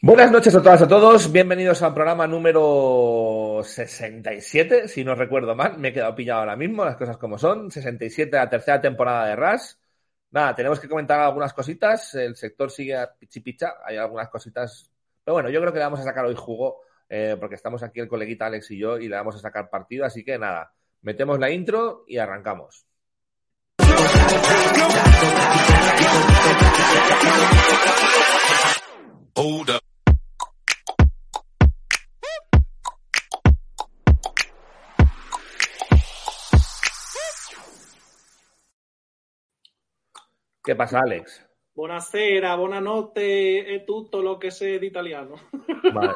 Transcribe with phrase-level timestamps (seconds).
[0.00, 5.56] Buenas noches a todas y a todos, bienvenidos al programa número 67, si no recuerdo
[5.56, 9.26] mal, me he quedado pillado ahora mismo, las cosas como son, 67 la tercera temporada
[9.26, 9.80] de RAS.
[10.30, 14.88] Nada, tenemos que comentar algunas cositas, el sector sigue a pichipicha, hay algunas cositas,
[15.24, 17.98] pero bueno, yo creo que le vamos a sacar hoy jugo, eh, porque estamos aquí
[17.98, 20.72] el coleguita Alex y yo y le vamos a sacar partido, así que nada,
[21.02, 22.86] metemos la intro y arrancamos.
[40.68, 41.48] ¿Qué pasa, Alex?
[41.74, 45.36] Buonasera, buonanotte e tutto lo que sé de italiano.
[45.94, 46.12] Vale.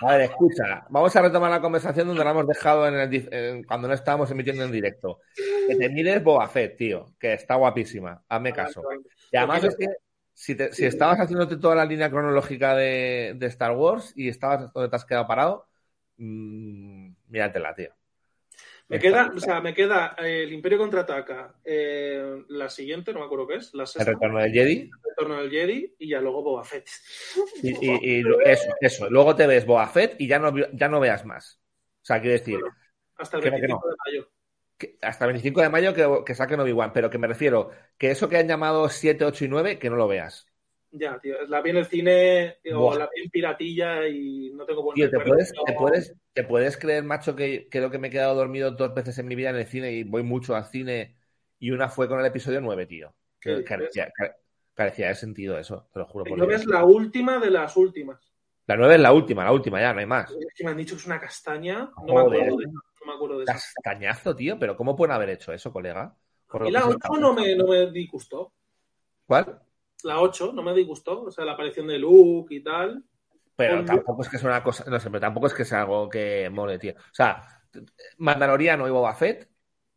[0.00, 3.64] A ver, escucha, vamos a retomar la conversación donde la hemos dejado en el en-
[3.64, 5.20] cuando no estábamos emitiendo en directo.
[5.68, 8.82] Que te mires Boba Fett, tío, que está guapísima, hazme caso.
[9.30, 9.88] Y además es que
[10.32, 14.72] si, te- si estabas haciéndote toda la línea cronológica de, de Star Wars y estabas
[14.72, 15.66] donde te has quedado parado,
[16.16, 17.90] mmm, míratela, tío.
[18.88, 23.26] Me queda, o sea, me queda eh, el Imperio contraataca, eh, la siguiente, no me
[23.26, 26.20] acuerdo qué es, la El sexta, retorno del Jedi el retorno del Jedi y ya
[26.20, 26.88] luego Boba Fett.
[27.62, 29.10] y, y- y lo- eso, eso.
[29.10, 31.60] Luego te ves Boba Fett y ya no, ya no veas más.
[32.02, 32.76] O sea, quiero decir, Bueno,
[33.16, 33.90] hasta el que no, que 25 no.
[33.90, 34.30] de mayo.
[34.78, 38.10] que hasta el 25 de mayo que, que saquen Obi-Wan, pero que me refiero que
[38.10, 40.46] eso que han llamado 7, 8 y 9, que no lo veas.
[40.92, 42.98] Ya, tío, la vi en el cine o Buah.
[42.98, 46.76] la vi en piratilla y no tengo buen Tío, ¿te puedes, te, puedes, ¿te puedes
[46.78, 49.56] creer, macho, que creo que me he quedado dormido dos veces en mi vida en
[49.56, 51.16] el cine y voy mucho al cine
[51.58, 53.14] y una fue con el episodio 9, tío?
[53.40, 54.36] Que carecía, care-
[54.74, 58.18] carecía de sentido eso, te lo juro por No ves la última de las últimas.
[58.66, 60.30] La 9 es la última, la última ya, no hay más.
[60.30, 61.90] Es que me han dicho que es una castaña.
[62.06, 63.54] No me acuerdo de, no me acuerdo de esa.
[63.54, 66.16] Castañazo, tío, pero ¿cómo pueden haber hecho eso, colega?
[66.48, 68.52] Por Y la se 8 está- no me, no me disgustó.
[69.26, 69.60] ¿Cuál?
[70.06, 71.22] La 8 no me disgustó.
[71.24, 73.04] O sea, la aparición de Luke y tal.
[73.56, 75.80] Pero Con- tampoco es que sea una cosa, no sé, pero tampoco es que sea
[75.82, 76.92] algo que mole, tío.
[76.94, 77.42] O sea,
[78.18, 79.48] Mandaloriano y Boba Fett,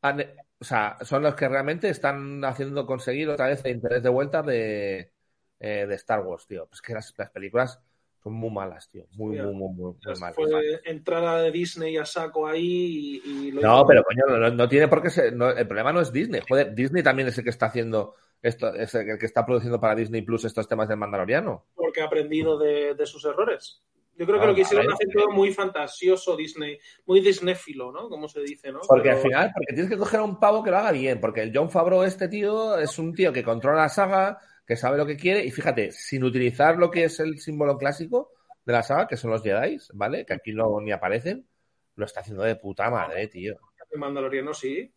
[0.01, 0.21] han-
[0.59, 4.41] o sea, son los que realmente están haciendo conseguir otra vez el interés de vuelta
[4.43, 5.11] de,
[5.59, 6.67] eh, de Star Wars, tío.
[6.67, 7.79] Pues que las, las películas
[8.23, 9.05] son muy malas, tío.
[9.17, 10.35] Muy, muy, muy, muy, muy malas.
[10.35, 14.49] Fue entrada de Disney a saco ahí y, y lo No, hizo- pero coño, no,
[14.51, 15.33] no tiene por qué ser.
[15.33, 16.41] no, el problema no es Disney.
[16.47, 19.95] Joder, Disney también es el que está haciendo esto, es el que está produciendo para
[19.95, 21.65] Disney Plus estos temas del Mandaloriano.
[21.75, 23.81] porque ha aprendido de, de sus errores.
[24.15, 24.95] Yo creo que Ah, lo quisieron vale.
[24.95, 28.09] hacer todo muy fantasioso Disney, muy disnéfilo, ¿no?
[28.09, 28.79] Como se dice, ¿no?
[28.87, 31.19] Porque Pero- al final, porque tienes que coger a un pavo que lo haga bien,
[31.21, 34.97] porque el John Favreau, este tío, es un tío que controla la saga, que sabe
[34.97, 38.31] lo que quiere, y fíjate, sin utilizar lo que es el símbolo clásico
[38.65, 40.25] de la saga, que son los Jedi, ¿vale?
[40.25, 41.47] Que aquí no ni aparecen,
[41.95, 43.57] lo está haciendo de puta madre, tío.
[43.89, 44.93] El Mandaloriano sí.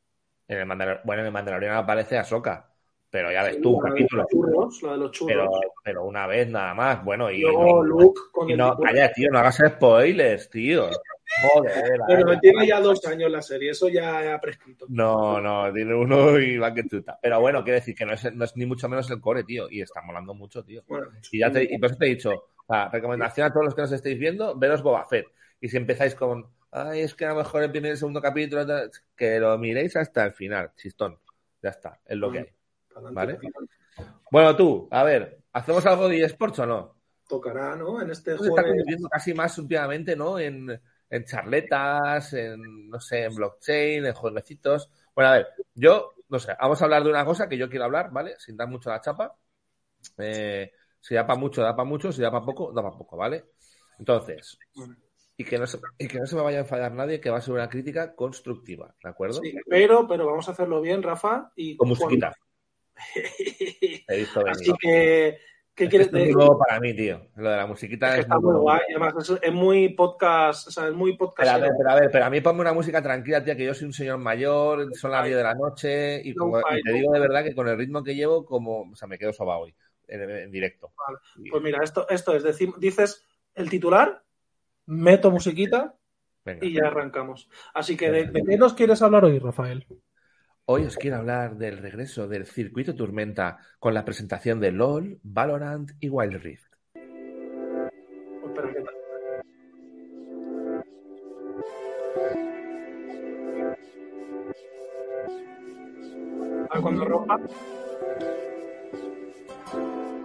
[0.49, 2.72] En el Mandalor- bueno, en el Mandaloriano aparece Ahsoka,
[3.13, 4.27] pero ya ves tú, un capítulo.
[4.31, 5.37] churros, la de los churros.
[5.37, 5.51] Pero,
[5.85, 9.13] pero una vez nada más, bueno, y, luego y- Luke con y el no, calla,
[9.13, 10.89] tío, no hagas spoilers, tío.
[11.43, 12.39] Joder, Pero vale.
[12.41, 14.87] tiene ya dos años la serie, eso ya ha prescrito.
[14.89, 17.19] No, no, tiene uno y va que tuta.
[17.21, 19.67] Pero bueno, quiero decir que no es, no es ni mucho menos el core, tío.
[19.71, 20.83] Y está molando mucho, tío.
[20.89, 23.75] Bueno, Y ya te, y por eso te he dicho, la recomendación a todos los
[23.75, 25.27] que nos estéis viendo, veros Boba Fett.
[25.61, 28.21] Y si empezáis con, ay, es que a lo mejor el primer y el segundo
[28.23, 31.19] capítulo, tal", que lo miréis hasta el final, chistón.
[31.63, 32.47] Ya está, es lo que hay.
[33.13, 33.39] Vale.
[34.31, 36.97] Bueno, tú, a ver, ¿hacemos algo de eSports o no?
[37.29, 38.01] Tocará, ¿no?
[38.01, 38.71] En este Se está jueves.
[38.71, 40.39] convirtiendo casi más últimamente, ¿no?
[40.39, 40.81] En,
[41.11, 44.91] en charletas, en, no sé, en blockchain, en jueguecitos.
[45.15, 47.85] Bueno, a ver, yo, no sé, vamos a hablar de una cosa que yo quiero
[47.85, 48.35] hablar, ¿vale?
[48.39, 49.37] Sin dar mucho la chapa.
[50.19, 53.17] Eh, si da para mucho, da para mucho, si da para poco, da para poco,
[53.17, 53.45] ¿vale?
[53.99, 54.59] Entonces,
[55.37, 57.39] y que, no se, y que no se me vaya a enfadar nadie, que va
[57.39, 59.41] a ser una crítica constructiva, ¿de acuerdo?
[59.43, 61.53] Sí, pero, pero vamos a hacerlo bien, Rafa.
[61.57, 62.35] Y Con musiquita,
[64.09, 65.39] he visto Así que,
[65.75, 66.35] ¿qué Es que quieres es decir?
[66.35, 67.29] nuevo para mí, tío.
[67.37, 68.81] Lo de la musiquita Es que es está muy guay.
[68.91, 71.49] Además, es, es muy podcast, o sea, es muy podcast.
[71.51, 73.65] Pero a ver, pero a ver, pero a mí ponme una música tranquila, tía, que
[73.65, 76.93] yo soy un señor mayor, son las 10 de la noche y, como- y te
[76.93, 79.59] digo de verdad que con el ritmo que llevo, como, o sea, me quedo soba
[79.59, 79.75] hoy,
[80.09, 80.93] en, en directo.
[81.37, 83.25] Y- Pues mira, esto, esto es decir, dices
[83.55, 84.23] el titular,
[84.87, 85.95] meto musiquita
[86.45, 86.65] venga.
[86.67, 87.49] y ya arrancamos.
[87.73, 89.87] Así que, ¿de, de qué nos quieres hablar hoy, Rafael?
[90.65, 95.91] Hoy os quiero hablar del regreso del circuito Tormenta con la presentación de LOL, Valorant
[95.99, 96.73] y Wild Rift.
[98.45, 98.95] Espera, ¿qué tal?
[106.71, 107.41] A ver, cuando rompa.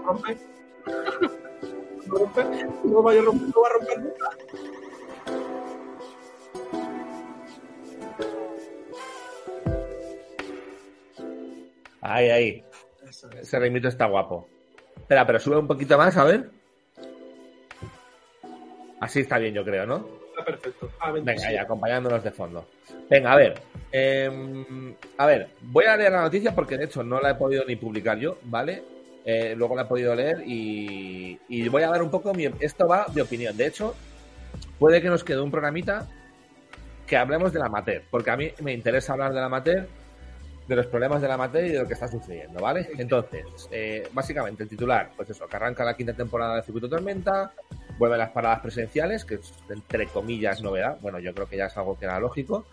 [0.05, 0.37] Rompe.
[2.07, 2.43] Rompe.
[2.83, 4.29] No vaya no va a romper nunca.
[12.07, 12.63] Ahí, ahí.
[13.07, 13.53] Eso es.
[13.53, 14.47] Ese está guapo.
[14.95, 16.49] Espera, pero sube un poquito más, a ver.
[18.99, 20.07] Así está bien, yo creo, ¿no?
[20.29, 20.89] Está perfecto.
[21.13, 22.65] Venga, ya, acompañándonos de fondo.
[23.09, 23.61] Venga, a ver.
[23.91, 27.63] Em, a ver, voy a leer la noticia porque de hecho no la he podido
[27.65, 28.83] ni publicar yo, ¿vale?
[29.25, 32.45] Eh, luego la he podido leer y, y, voy a dar un poco mi.
[32.59, 33.55] Esto va de opinión.
[33.55, 33.93] De hecho,
[34.79, 36.07] puede que nos quede un programita
[37.05, 39.87] que hablemos de la amateur, porque a mí me interesa hablar de la amateur
[40.67, 42.89] de los problemas de la materia y de lo que está sucediendo, ¿vale?
[42.97, 47.53] Entonces, eh, básicamente el titular, pues eso, que arranca la quinta temporada de Circuito Tormenta,
[47.97, 51.77] vuelven las paradas presenciales, que es entre comillas novedad, bueno, yo creo que ya es
[51.77, 52.65] algo que era lógico,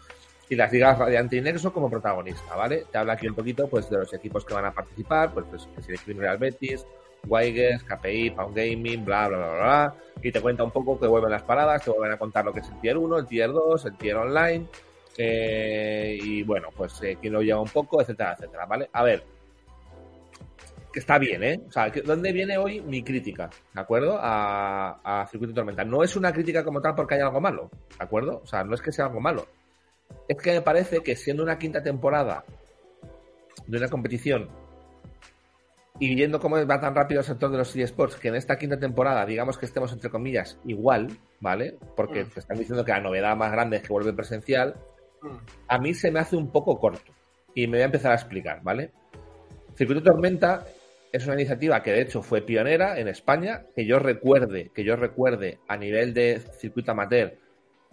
[0.48, 2.84] y las ligas Radiante y Nexo como protagonista, ¿vale?
[2.90, 5.86] Te habla aquí un poquito pues de los equipos que van a participar, pues, pues
[5.86, 6.84] si el Real Betis,
[7.26, 11.30] Wigers, KPI, Pound Gaming, bla, bla, bla, bla, y te cuenta un poco que vuelven
[11.30, 13.84] las paradas, te vuelven a contar lo que es el Tier 1, el Tier 2,
[13.86, 14.66] el Tier Online,
[15.16, 18.88] eh, y bueno, pues eh, quien lo lleva un poco, etcétera, etcétera, ¿vale?
[18.92, 19.22] A ver,
[20.92, 21.60] que está bien, ¿eh?
[21.68, 23.50] O sea, ¿dónde viene hoy mi crítica?
[23.72, 24.18] ¿De acuerdo?
[24.20, 25.84] A, a Circuito Tormenta.
[25.84, 28.40] No es una crítica como tal porque haya algo malo, ¿de acuerdo?
[28.42, 29.46] O sea, no es que sea algo malo.
[30.28, 32.44] Es que me parece que siendo una quinta temporada
[33.66, 34.48] de una competición
[35.98, 38.78] y viendo cómo va tan rápido el sector de los eSports, que en esta quinta
[38.78, 41.08] temporada, digamos que estemos entre comillas igual,
[41.40, 41.76] ¿vale?
[41.96, 42.30] Porque mm.
[42.30, 44.74] te están diciendo que la novedad más grande es que vuelve presencial,
[45.68, 47.12] a mí se me hace un poco corto.
[47.54, 48.90] Y me voy a empezar a explicar, ¿vale?
[49.74, 50.64] Circuito Tormenta
[51.12, 54.96] es una iniciativa que de hecho fue pionera en España, que yo recuerde, que yo
[54.96, 57.34] recuerde a nivel de circuito amateur,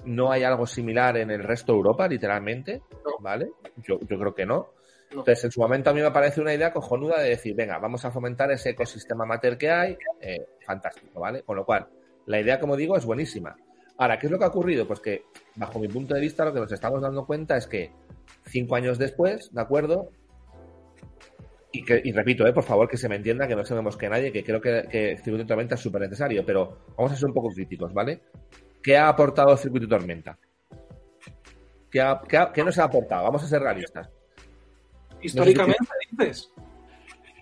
[0.06, 2.82] no hay algo similar en el resto de Europa, literalmente,
[3.20, 3.52] ¿vale?
[3.84, 4.70] Yo, creo que no.
[5.12, 8.04] Entonces, en su momento a mí me parece una idea cojonuda de decir, venga, vamos
[8.06, 11.44] a fomentar ese ecosistema amateur que hay, eh, fantástico, ¿vale?
[11.44, 11.88] Con lo cual,
[12.26, 13.56] la idea, como digo, es buenísima.
[14.02, 14.88] Ahora, ¿qué es lo que ha ocurrido?
[14.88, 17.92] Pues que, bajo mi punto de vista, lo que nos estamos dando cuenta es que
[18.48, 20.10] cinco años después, ¿de acuerdo?
[21.72, 23.82] Y, que, y repito, eh, por favor, que se me entienda, que no se me
[23.82, 27.12] mosque nadie, que creo que, que el circuito de tormenta es súper necesario, pero vamos
[27.12, 28.24] a ser un poco críticos, ¿vale?
[28.82, 30.36] ¿Qué ha aportado el circuito de tormenta?
[31.92, 32.04] ¿Qué,
[32.56, 33.26] qué, nos ha aportado?
[33.26, 34.10] Vamos a ser realistas.
[35.22, 35.78] Históricamente,
[36.10, 36.52] dices.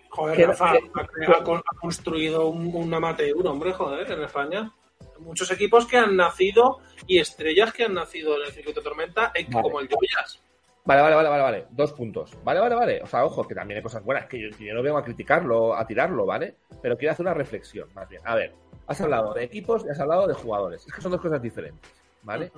[0.10, 4.74] Joder, Rafa, ha, construido un, un amateur, hombre, joder, en España
[5.20, 9.32] muchos equipos que han nacido y estrellas que han nacido en el circuito de tormenta,
[9.52, 10.42] como el Joyas.
[10.86, 11.66] Vale, vale, vale, vale, vale.
[11.70, 12.36] Dos puntos.
[12.44, 13.02] Vale, vale, vale.
[13.04, 15.86] O sea, ojo, que también hay cosas buenas, que yo, no vengo a criticarlo, a
[15.86, 16.56] tirarlo, ¿vale?
[16.82, 18.22] Pero quiero hacer una reflexión, más bien.
[18.26, 18.54] A ver,
[18.88, 20.86] has hablado de equipos y has hablado de jugadores.
[20.88, 21.92] Es que son dos cosas diferentes,
[22.24, 22.52] ¿vale?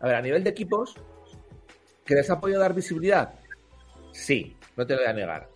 [0.00, 0.94] A ver, a nivel de equipos,
[2.04, 3.34] ¿que les ha podido dar visibilidad?
[4.12, 5.48] Sí, no te lo voy a negar.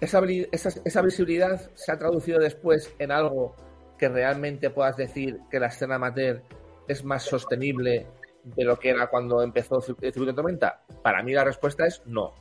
[0.00, 0.22] Esa,
[0.52, 3.56] esa, esa visibilidad se ha traducido después en algo
[3.96, 6.42] que realmente puedas decir que la escena amateur
[6.88, 8.06] es más sostenible
[8.44, 10.82] de lo que era cuando empezó el circuito de tormenta?
[11.02, 12.34] Para mí la respuesta es no.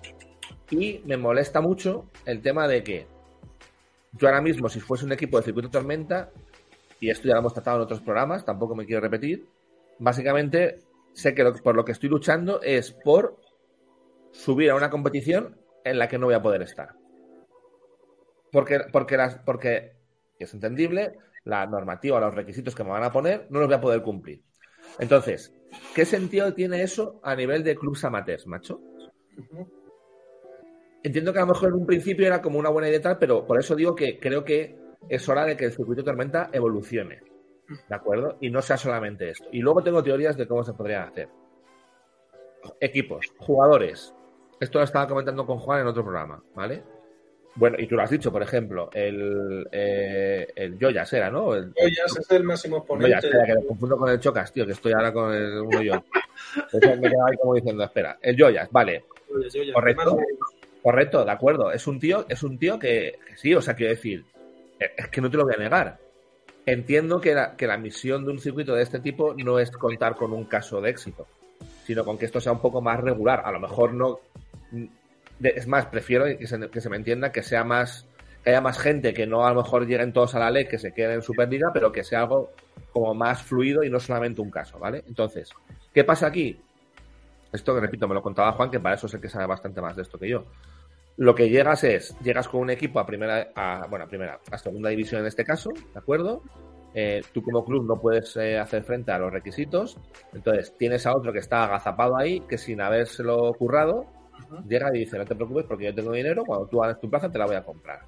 [0.69, 3.07] Y me molesta mucho el tema de que
[4.13, 6.31] yo ahora mismo, si fuese un equipo de circuito de tormenta,
[6.99, 9.47] y esto ya lo hemos tratado en otros programas, tampoco me quiero repetir,
[9.99, 10.79] básicamente
[11.13, 13.37] sé que por lo que estoy luchando es por
[14.31, 16.95] subir a una competición en la que no voy a poder estar.
[18.51, 19.93] Porque, porque, las, porque
[20.39, 23.81] es entendible, la normativa, los requisitos que me van a poner, no los voy a
[23.81, 24.43] poder cumplir.
[24.99, 25.53] Entonces,
[25.93, 28.81] ¿qué sentido tiene eso a nivel de clubs amateurs, macho?
[31.03, 33.45] Entiendo que a lo mejor en un principio era como una buena idea tal, pero
[33.45, 34.75] por eso digo que creo que
[35.07, 37.21] es hora de que el circuito de tormenta evolucione.
[37.67, 38.37] ¿De acuerdo?
[38.41, 39.47] Y no sea solamente esto.
[39.51, 41.29] Y luego tengo teorías de cómo se podría hacer.
[42.79, 44.15] Equipos, jugadores.
[44.59, 46.83] Esto lo estaba comentando con Juan en otro programa, ¿vale?
[47.55, 51.55] Bueno, y tú lo has dicho, por ejemplo, el, eh, el Joyas era, ¿no?
[51.55, 53.07] El, Joyas es el máximo exponente.
[53.07, 55.81] Joyas, espera, que lo confundo con el Chocas, tío, que estoy ahora con el uno
[55.81, 55.93] yo.
[56.55, 59.05] Entonces me quedaba ahí como diciendo, espera, el Joyas, vale.
[59.73, 60.17] Correcto.
[60.83, 61.71] Correcto, de acuerdo.
[61.71, 64.23] Es un tío, es un tío que, sí, o sea, quiero decir,
[64.79, 65.97] eh, es que no te lo voy a negar.
[66.65, 70.15] Entiendo que la, que la misión de un circuito de este tipo no es contar
[70.15, 71.25] con un caso de éxito,
[71.85, 73.41] sino con que esto sea un poco más regular.
[73.45, 74.19] A lo mejor no
[75.41, 78.07] es más, prefiero que se, me entienda que sea más,
[78.43, 80.77] que haya más gente, que no a lo mejor lleguen todos a la ley, que
[80.77, 82.51] se queden en Superliga, pero que sea algo
[82.91, 85.03] como más fluido y no solamente un caso, ¿vale?
[85.07, 85.49] Entonces,
[85.93, 86.59] ¿qué pasa aquí?
[87.51, 89.95] Esto que repito, me lo contaba Juan, que para eso sé que sabe bastante más
[89.95, 90.45] de esto que yo.
[91.17, 94.57] Lo que llegas es, llegas con un equipo a primera, a, bueno, a primera, a
[94.57, 96.43] segunda división en este caso, ¿de acuerdo?
[96.93, 99.97] Eh, tú como club no puedes eh, hacer frente a los requisitos,
[100.33, 104.05] entonces tienes a otro que está agazapado ahí, que sin habérselo currado,
[104.67, 107.29] llega y dice, no te preocupes porque yo tengo dinero, cuando tú hagas tu plaza
[107.29, 108.01] te la voy a comprar.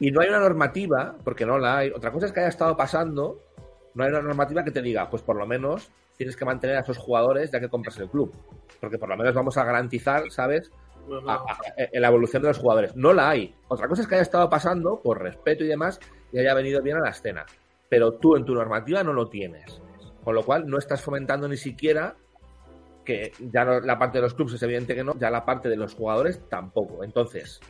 [0.00, 1.90] Y no hay una normativa, porque no la hay.
[1.90, 3.40] Otra cosa es que haya estado pasando,
[3.94, 6.80] no hay una normativa que te diga, pues por lo menos tienes que mantener a
[6.80, 8.32] esos jugadores ya que compras el club.
[8.80, 10.70] Porque por lo menos vamos a garantizar, ¿sabes?
[11.92, 12.96] la evolución de los jugadores.
[12.96, 13.54] No la hay.
[13.68, 16.00] Otra cosa es que haya estado pasando, por respeto y demás,
[16.32, 17.44] y haya venido bien a la escena.
[17.88, 19.80] Pero tú en tu normativa no lo tienes.
[20.22, 22.16] Con lo cual no estás fomentando ni siquiera
[23.04, 25.76] que ya la parte de los clubes es evidente que no, ya la parte de
[25.76, 27.04] los jugadores tampoco.
[27.04, 27.60] Entonces,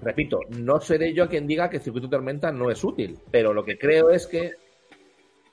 [0.00, 3.78] repito, no seré yo quien diga que Circuito Tormenta no es útil, pero lo que
[3.78, 4.52] creo es que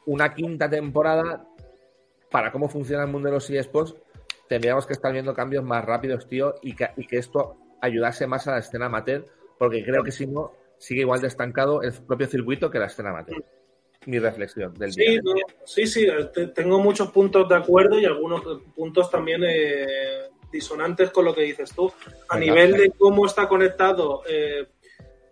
[0.05, 1.45] una quinta temporada,
[2.31, 3.95] para cómo funciona el mundo de los eSports,
[4.47, 8.47] tendríamos que estar viendo cambios más rápidos, tío, y que, y que esto ayudase más
[8.47, 9.25] a la escena amateur,
[9.57, 13.09] porque creo que si no, sigue igual de estancado el propio circuito que la escena
[13.09, 13.43] amateur
[14.05, 15.21] mi reflexión del sí, día.
[15.65, 16.07] sí, sí,
[16.53, 18.41] tengo muchos puntos de acuerdo y algunos
[18.75, 21.91] puntos también eh, disonantes con lo que dices tú.
[22.29, 24.67] A nivel de cómo está conectado eh,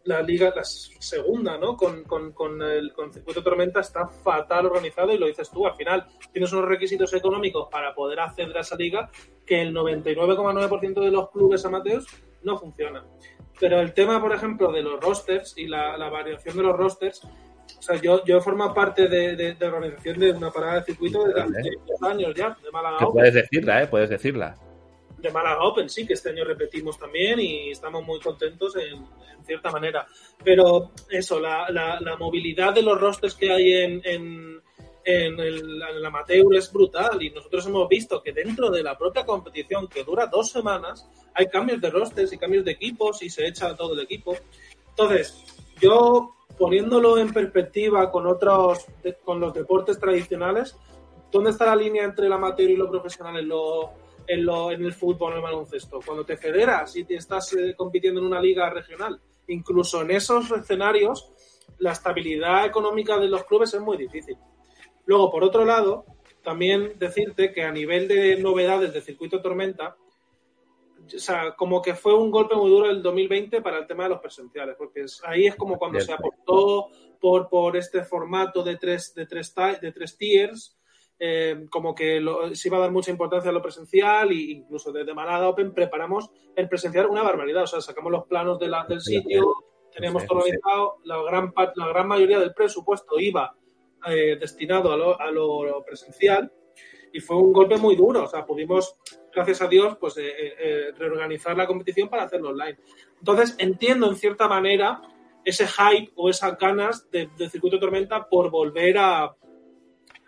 [0.06, 1.78] la liga, la segunda, ¿no?
[1.78, 5.66] Con, con, el con Circuito Tormenta está fatal organizado y lo dices tú.
[5.66, 9.10] Al final tienes unos requisitos económicos para poder acceder a esa liga
[9.46, 12.06] que el 99,9% de los clubes amateurs
[12.44, 13.06] no funcionan.
[13.60, 17.22] Pero el tema, por ejemplo, de los rosters y la, la variación de los rosters
[17.84, 20.86] o sea, yo, yo he formado parte de, de, de, organización de una parada de
[20.86, 23.12] circuito desde hace 10 años ya, de Málaga Open.
[23.12, 23.88] Puedes decirla, ¿eh?
[23.88, 24.56] Puedes decirla.
[25.18, 29.06] De Málaga Open, sí, que este año repetimos también y estamos muy contentos en,
[29.38, 30.08] en cierta manera.
[30.42, 34.62] Pero eso, la, la, la, movilidad de los rosters que hay en, en,
[35.04, 39.26] en el, el, amateur es brutal y nosotros hemos visto que dentro de la propia
[39.26, 43.46] competición, que dura dos semanas, hay cambios de rosters y cambios de equipos y se
[43.46, 44.38] echa todo el equipo.
[44.88, 45.44] Entonces,
[45.82, 48.86] yo poniéndolo en perspectiva con otros,
[49.24, 50.78] con los deportes tradicionales,
[51.32, 53.92] ¿dónde está la línea entre el amateur y lo profesional en, lo,
[54.28, 56.00] en, lo, en el fútbol, en el baloncesto?
[56.06, 60.52] Cuando te federas y te estás eh, compitiendo en una liga regional, incluso en esos
[60.52, 61.32] escenarios,
[61.80, 64.38] la estabilidad económica de los clubes es muy difícil.
[65.06, 66.06] Luego, por otro lado,
[66.44, 69.96] también decirte que a nivel de novedades de circuito tormenta,
[71.06, 74.10] o sea, como que fue un golpe muy duro el 2020 para el tema de
[74.10, 76.88] los presenciales, porque ahí es como cuando se aportó
[77.20, 80.78] por, por este formato de tres, de tres, de tres tiers,
[81.20, 84.92] eh, como que lo, se iba a dar mucha importancia a lo presencial e incluso
[84.92, 88.86] desde Manada Open preparamos el presencial una barbaridad, o sea, sacamos los planos de la,
[88.86, 89.54] del sitio,
[89.94, 93.56] teníamos todo organizado, la gran, la gran mayoría del presupuesto iba
[94.08, 96.52] eh, destinado a lo, a lo presencial
[97.14, 98.24] y fue un golpe muy duro.
[98.24, 98.98] O sea, pudimos,
[99.34, 102.78] gracias a Dios, pues eh, eh, reorganizar la competición para hacerlo online.
[103.20, 105.02] Entonces, entiendo en cierta manera
[105.46, 109.36] ese hype o esas ganas de, de circuito tormenta por volver a,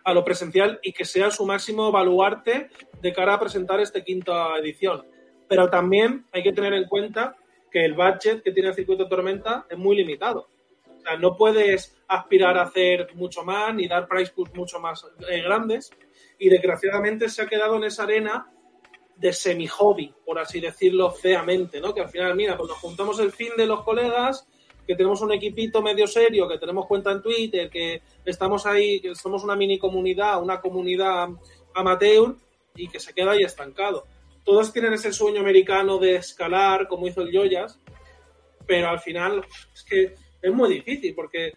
[0.04, 2.70] a lo presencial y que sea su máximo baluarte
[3.02, 5.04] de cara a presentar esta quinta edición.
[5.48, 7.36] Pero también hay que tener en cuenta
[7.72, 10.48] que el budget que tiene el circuito tormenta es muy limitado.
[10.98, 15.42] O sea, no puedes aspirar a hacer mucho más ni dar price mucho más eh,
[15.42, 15.92] grandes
[16.40, 18.52] y desgraciadamente se ha quedado en esa arena
[19.16, 21.94] de semi-hobby, por así decirlo feamente, ¿no?
[21.94, 24.48] Que al final, mira, pues nos juntamos el fin de los colegas,
[24.86, 29.16] que tenemos un equipito medio serio, que tenemos cuenta en Twitter, que estamos ahí, que
[29.16, 31.30] somos una mini comunidad, una comunidad
[31.74, 32.36] amateur
[32.76, 34.06] y que se queda ahí estancado.
[34.44, 37.80] Todos tienen ese sueño americano de escalar, como hizo el Joyas,
[38.68, 41.54] pero al final es que es muy difícil porque,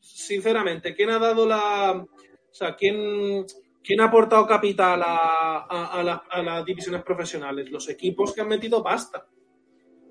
[0.00, 1.92] sinceramente, ¿quién ha dado la...
[1.92, 3.44] O sea, ¿quién,
[3.84, 7.70] ¿Quién ha aportado capital a, a, a, la, a, las divisiones profesionales?
[7.70, 9.26] Los equipos que han metido pasta.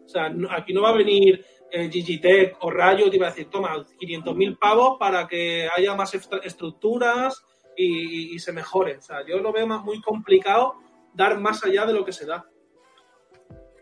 [0.06, 3.30] O sea, no, aquí no va a venir eh, Gigitech o Rayo y va a
[3.32, 7.44] decir, toma, 500.000 pavos para que haya más estructuras
[7.76, 8.98] y, y, se mejore.
[8.98, 10.76] O sea, yo lo veo más, muy complicado
[11.14, 12.46] dar más allá de lo que se da.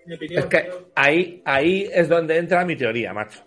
[0.05, 0.43] Mi opinión.
[0.43, 3.43] Es que ahí, ahí es donde entra mi teoría, macho.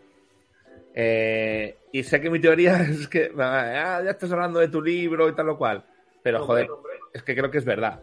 [0.94, 5.28] Eh, y sé que mi teoría es que ah, ya estás hablando de tu libro
[5.28, 5.84] y tal o cual.
[6.24, 6.68] Pero joder,
[7.12, 8.00] es que creo que es verdad.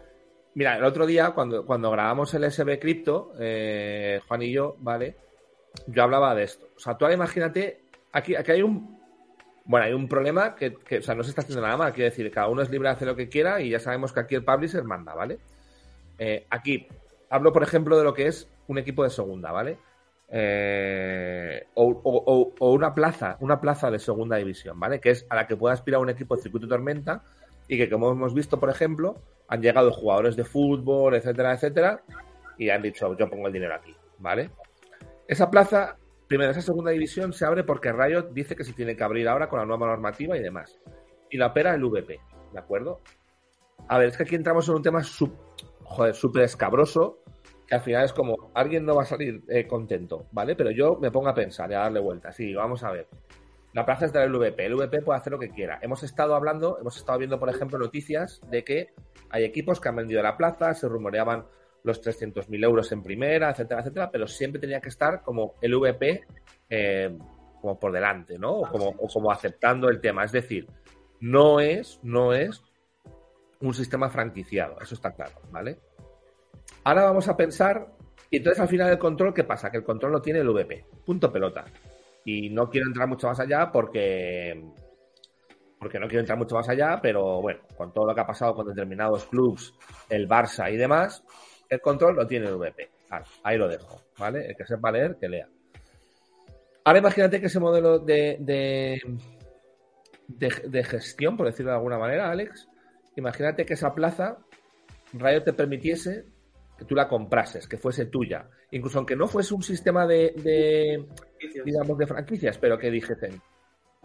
[0.53, 5.15] Mira, el otro día, cuando, cuando grabamos el SB Crypto, eh, Juan y yo, ¿vale?
[5.87, 6.67] Yo hablaba de esto.
[6.75, 9.01] O sea, tú ahora imagínate, aquí, aquí hay un.
[9.65, 11.93] Bueno, hay un problema que, que, o sea, no se está haciendo nada mal.
[11.93, 14.19] Quiero decir, cada uno es libre de hacer lo que quiera y ya sabemos que
[14.19, 15.39] aquí el publisher manda, ¿vale?
[16.19, 16.87] Eh, aquí,
[17.31, 19.79] hablo, por ejemplo, de lo que es un equipo de segunda, ¿vale?
[20.29, 24.99] Eh, o, o, o, una plaza, una plaza de segunda división, ¿vale?
[24.99, 27.23] Que es a la que pueda aspirar un equipo de circuito tormenta
[27.71, 29.15] y que como hemos visto, por ejemplo,
[29.47, 32.03] han llegado jugadores de fútbol, etcétera, etcétera,
[32.57, 34.49] y han dicho, yo pongo el dinero aquí, ¿vale?
[35.25, 35.95] Esa plaza,
[36.27, 39.47] primero, esa segunda división se abre porque Riot dice que se tiene que abrir ahora
[39.47, 40.81] con la nueva normativa y demás.
[41.29, 42.19] Y la opera el VP,
[42.51, 42.99] ¿de acuerdo?
[43.87, 47.19] A ver, es que aquí entramos en un tema súper escabroso,
[47.65, 50.57] que al final es como, alguien no va a salir eh, contento, ¿vale?
[50.57, 52.35] Pero yo me pongo a pensar y a darle vueltas.
[52.35, 53.07] Sí, vamos a ver.
[53.73, 54.65] La plaza es del LVP.
[54.65, 55.79] El LVP puede hacer lo que quiera.
[55.81, 58.93] Hemos estado hablando, hemos estado viendo, por ejemplo, noticias de que
[59.29, 61.45] hay equipos que han vendido la plaza, se rumoreaban
[61.83, 66.21] los 300.000 euros en primera, etcétera, etcétera, pero siempre tenía que estar como el VP
[66.69, 67.17] eh,
[67.59, 68.51] como por delante, ¿no?
[68.51, 70.23] O como, o como aceptando el tema.
[70.23, 70.67] Es decir,
[71.19, 72.61] no es, no es
[73.61, 75.79] un sistema franquiciado, eso está claro, ¿vale?
[76.83, 77.87] Ahora vamos a pensar,
[78.29, 79.69] y entonces al final del control, ¿qué pasa?
[79.69, 81.65] Que el control lo tiene el VP, punto pelota.
[82.25, 84.63] Y no quiero entrar mucho más allá porque
[85.81, 88.53] porque no quiero entrar mucho más allá, pero bueno, con todo lo que ha pasado
[88.53, 89.73] con determinados clubs,
[90.09, 91.23] el Barça y demás,
[91.67, 92.87] el control lo tiene el VP.
[93.41, 94.45] ahí lo dejo, ¿vale?
[94.45, 95.47] El que sepa leer, que lea.
[96.83, 99.01] Ahora imagínate que ese modelo de, de,
[100.67, 102.67] de, gestión, por decirlo de alguna manera, Alex,
[103.15, 104.37] imagínate que esa plaza,
[105.13, 106.25] Rayo te permitiese
[106.77, 108.49] que tú la comprases, que fuese tuya.
[108.69, 111.07] Incluso aunque no fuese un sistema de, de
[111.65, 113.41] digamos, de franquicias, pero que dijesen,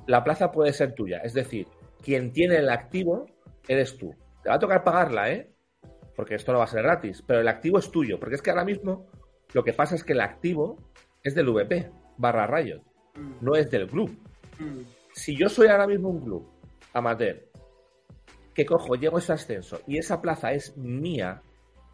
[0.06, 1.18] la plaza puede ser tuya.
[1.18, 1.66] Es decir,
[2.02, 3.26] quien tiene el activo
[3.68, 4.14] eres tú.
[4.42, 5.50] Te va a tocar pagarla, ¿eh?
[6.14, 8.18] Porque esto no va a ser gratis, pero el activo es tuyo.
[8.18, 9.06] Porque es que ahora mismo
[9.52, 10.76] lo que pasa es que el activo
[11.22, 12.82] es del VP barra Riot,
[13.14, 13.44] mm.
[13.44, 14.10] no es del club.
[14.58, 14.82] Mm.
[15.12, 16.48] Si yo soy ahora mismo un club
[16.92, 17.42] amateur
[18.54, 21.42] que cojo, llego a ese ascenso y esa plaza es mía,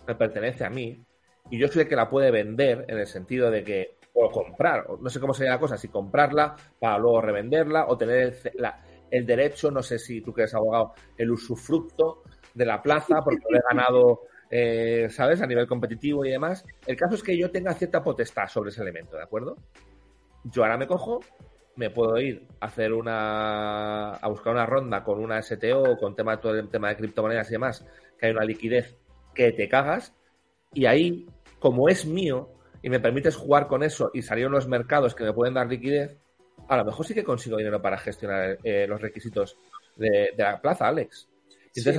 [0.07, 1.05] me pertenece a mí,
[1.51, 4.87] y yo soy el que la puede vender en el sentido de que o comprar,
[5.01, 8.37] no sé cómo sería la cosa, si comprarla para luego revenderla o tener
[9.11, 12.23] el, derecho, no sé si tú que eres abogado, el usufructo
[12.55, 16.65] de la plaza porque lo he ganado, eh, ¿sabes?, a nivel competitivo y demás.
[16.87, 19.57] El caso es que yo tenga cierta potestad sobre ese elemento, ¿de acuerdo?
[20.45, 21.21] Yo ahora me cojo,
[21.77, 26.39] me puedo ir a hacer una, a buscar una ronda con una STO, con tema,
[26.39, 27.87] todo el tema de criptomonedas y demás,
[28.19, 28.97] que hay una liquidez
[29.35, 30.15] que te cagas,
[30.75, 31.27] y ahí,
[31.59, 32.51] como es mío,
[32.83, 35.69] y me permites jugar con eso y salir a unos mercados que me pueden dar
[35.69, 36.19] liquidez,
[36.69, 39.59] a lo mejor sí que consigo dinero para gestionar eh, los requisitos
[39.97, 41.29] de, la plaza, Alex.
[41.75, 41.99] Y entonces,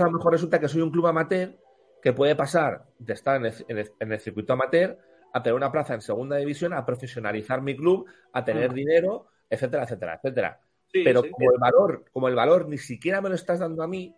[0.00, 1.56] a lo mejor, resulta que soy un club amateur
[2.02, 4.98] que puede pasar de estar en el, circuito amateur
[5.32, 8.74] a tener una plaza en segunda división, a profesionalizar mi club, a tener mm.
[8.74, 10.60] dinero, etcétera, etcétera, etcétera.
[10.92, 14.14] Pero como el valor, como el valor ni siquiera me lo estás dando a mí,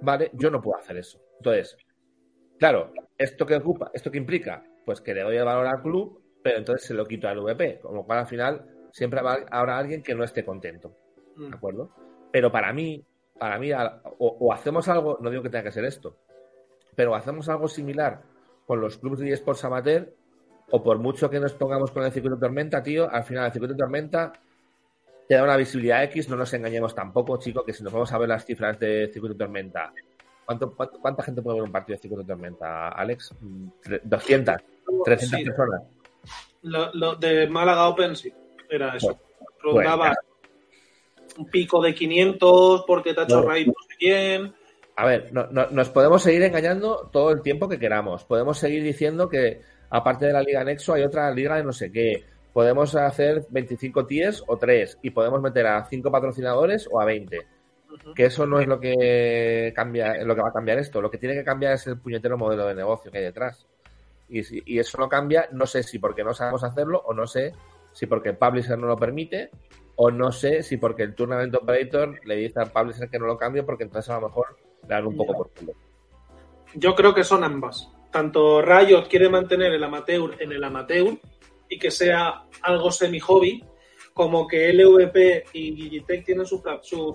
[0.00, 0.30] ¿vale?
[0.34, 1.20] Yo no puedo hacer eso.
[1.38, 1.76] Entonces,
[2.58, 3.90] Claro, ¿esto qué ocupa?
[3.92, 4.64] ¿Esto qué implica?
[4.84, 7.80] Pues que le doy el valor al club, pero entonces se lo quito al VP,
[7.80, 10.96] con lo cual al final siempre habrá alguien que no esté contento.
[11.36, 11.54] ¿De mm.
[11.54, 11.90] acuerdo?
[12.30, 13.04] Pero para mí,
[13.38, 13.70] para mí,
[14.18, 16.16] o, hacemos algo, no digo que tenga que ser esto,
[16.94, 18.22] pero hacemos algo similar
[18.66, 20.14] con los clubes de esports amateur,
[20.70, 23.52] o por mucho que nos pongamos con el circuito de tormenta, tío, al final el
[23.52, 24.32] circuito de tormenta
[25.28, 28.18] te da una visibilidad X, no nos engañemos tampoco, chicos, que si nos vamos a
[28.18, 29.92] ver las cifras de circuito de tormenta
[30.44, 33.34] ¿Cuánto, cuánta gente puede ver un partido de Circuito de Tormenta, Alex?
[34.02, 34.56] 200,
[35.04, 35.82] 300 personas.
[36.62, 38.32] Lo, de Málaga Open sí,
[38.68, 39.18] era eso.
[41.36, 44.54] Un pico de 500 porque te ha hecho no, raid no sé quién.
[44.96, 48.24] A ver, no, nos podemos seguir engañando todo el tiempo que queramos.
[48.24, 51.90] Podemos seguir diciendo que aparte de la Liga Nexo hay otra liga de no sé
[51.90, 52.24] qué.
[52.52, 57.53] Podemos hacer 25 tíes o 3 y podemos meter a 5 patrocinadores o a 20
[58.14, 61.00] que eso no es lo que cambia, lo que va a cambiar esto.
[61.00, 63.66] Lo que tiene que cambiar es el puñetero modelo de negocio que hay detrás.
[64.28, 67.26] Y, si, y eso no cambia, no sé si porque no sabemos hacerlo o no
[67.26, 67.52] sé
[67.92, 69.50] si porque el publisher no lo permite
[69.96, 73.38] o no sé si porque el Tournament Operator le dice al publisher que no lo
[73.38, 75.72] cambie porque entonces a lo mejor le dan un poco por culo.
[76.74, 77.88] Yo creo que son ambas.
[78.10, 81.18] Tanto Riot quiere mantener el amateur en el amateur
[81.68, 83.64] y que sea algo semi-hobby,
[84.14, 86.62] como que LVP y Gigitech tienen sus,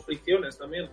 [0.06, 0.90] fricciones también.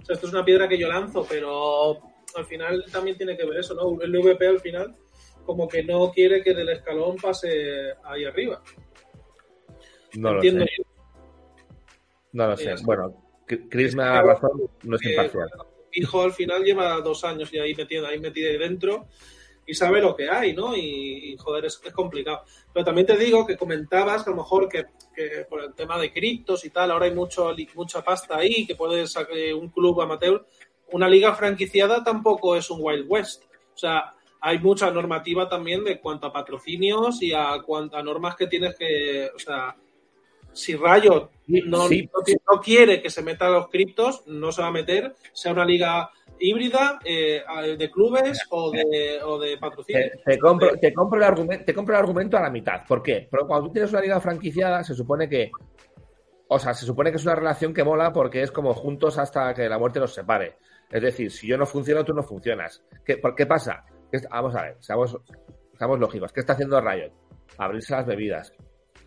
[0.00, 1.98] O sea, esto es una piedra que yo lanzo, pero
[2.36, 3.98] al final también tiene que ver eso, ¿no?
[4.00, 4.96] LVP al final
[5.44, 8.62] como que no quiere que del escalón pase ahí arriba.
[10.14, 10.66] No lo sé.
[12.32, 12.74] No lo sé.
[12.84, 15.48] Bueno, Chris me da razón, no es imparcial.
[15.92, 19.08] hijo al final lleva dos años y ahí metido, ahí metido dentro
[19.68, 20.74] y sabe lo que hay, ¿no?
[20.74, 22.42] Y, joder, es, es, complicado.
[22.72, 24.86] Pero también te digo que comentabas que a lo mejor que,
[25.44, 29.14] por el tema de criptos y tal, ahora hay mucho, mucha pasta ahí, que puedes
[29.30, 30.46] eh, un club amateur.
[30.92, 33.44] Una liga franquiciada tampoco es un Wild West.
[33.74, 38.36] O sea, hay mucha normativa también de cuanto a patrocinios y a cuanto a normas
[38.36, 39.76] que tienes que, o sea,
[40.50, 45.14] si Rayo no, no, quiere que se metan los criptos, no se va a meter,
[45.34, 47.42] sea una liga híbrida eh,
[47.78, 50.10] de clubes o de, o de patrocinio.
[50.24, 52.82] Te, compro, te, compro el argumento, te compro el argumento a la mitad.
[52.86, 53.28] ¿Por qué?
[53.30, 55.50] Porque cuando tú tienes una liga franquiciada, se supone que.
[56.48, 59.52] O sea, se supone que es una relación que mola porque es como juntos hasta
[59.52, 60.56] que la muerte los separe.
[60.90, 62.82] Es decir, si yo no funciono, tú no funcionas.
[63.04, 63.84] ¿Qué, ¿por qué pasa?
[64.30, 65.18] Vamos a ver, seamos,
[65.76, 66.32] seamos lógicos.
[66.32, 67.12] ¿Qué está haciendo Riot?
[67.58, 68.54] Abrirse las bebidas,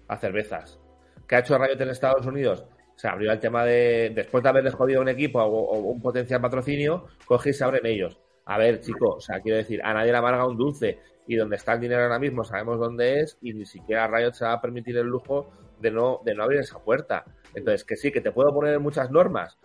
[0.08, 0.80] a cervezas.
[1.28, 2.65] ¿Qué ha hecho Riot en Estados Unidos?
[3.02, 7.08] Se abrió el tema de, después de haberles jodido un equipo o, un potencial patrocinio,
[7.26, 8.20] coge y se abren ellos.
[8.46, 11.00] A ver, chicos, o sea, quiero decir, a nadie le amarga un dulce.
[11.26, 14.46] y donde está el dinero ahora mismo sabemos dónde es y ni siquiera Riot se
[14.46, 17.26] va a permitir el lujo de no, de no abrir esa puerta.
[17.56, 19.58] Entonces, que sí, que te puedo poner muchas normas,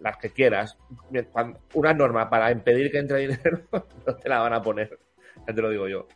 [0.00, 0.78] las que quieras.
[1.74, 3.64] Una norma para impedir que entre dinero,
[4.06, 4.98] no te la van a poner.
[5.46, 6.08] Ya te lo digo yo.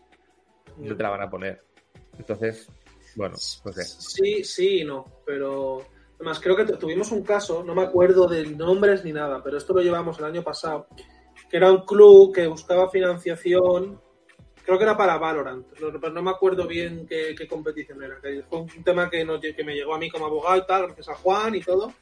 [0.78, 1.62] No te la van a poner.
[2.18, 2.66] Entonces,
[3.14, 3.84] bueno, no sé.
[3.84, 5.84] Sí, sí, no, pero
[6.22, 9.74] además creo que tuvimos un caso, no me acuerdo de nombres ni nada, pero esto
[9.74, 10.86] lo llevamos el año pasado,
[11.50, 14.00] que era un club que buscaba financiación,
[14.64, 18.84] creo que era para Valorant, pero no me acuerdo bien qué, competición era, fue un
[18.84, 21.60] tema que, que me llegó a mí como abogado y tal, gracias a Juan y
[21.60, 21.92] todo,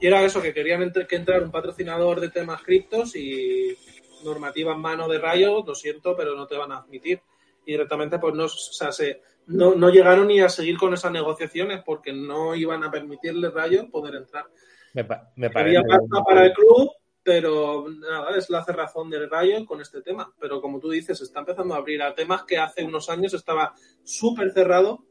[0.00, 3.78] y era eso, que querían que entrar un patrocinador de temas criptos y
[4.24, 7.20] normativa en mano de Rayo, lo siento, pero no te van a admitir.
[7.64, 11.12] Y directamente, pues no, o sea, se, no, no llegaron ni a seguir con esas
[11.12, 14.46] negociaciones porque no iban a permitirle Rayo poder entrar.
[14.92, 15.82] Me, me parece.
[16.26, 16.90] para el club,
[17.22, 20.32] pero nada, es la cerrazón del Rayo con este tema.
[20.40, 23.74] Pero como tú dices, está empezando a abrir a temas que hace unos años estaba
[24.02, 25.04] súper cerrado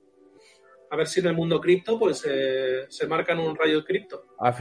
[0.93, 4.27] a ver si en el mundo cripto pues eh, se marcan un rayo cripto.
[4.37, 4.53] Al,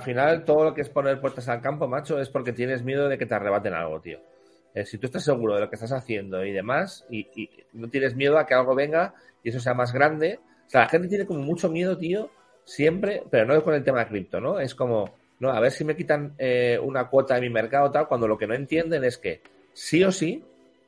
[0.00, 3.18] final todo lo que es poner puertas al campo, macho, es porque tienes miedo de
[3.18, 4.20] que te arrebaten algo, tío.
[4.74, 7.26] Eh, si tú estás seguro de lo que estás haciendo y demás, y,
[7.72, 10.88] no tienes miedo a que algo venga y eso sea más grande, o sea, la
[10.88, 12.30] gente tiene como mucho miedo, tío,
[12.64, 14.60] siempre, pero no es con el tema de cripto, ¿no?
[14.60, 18.08] Es como, no, a ver si me quitan eh, una cuota de mi mercado tal,
[18.08, 20.42] cuando lo que no entienden es que sí o sí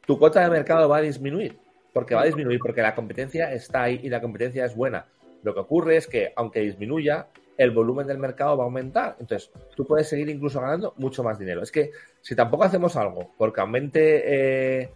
[0.07, 1.59] tu cuota de mercado va a disminuir
[1.95, 5.07] porque va a disminuir, porque la competencia está ahí y la competencia es buena.
[5.45, 9.17] Lo que ocurre es que, aunque disminuya, el volumen del mercado va a aumentar.
[9.21, 11.63] Entonces, tú puedes seguir incluso ganando mucho más dinero.
[11.63, 11.91] Es que
[12.21, 14.91] si tampoco hacemos algo porque aumente eh,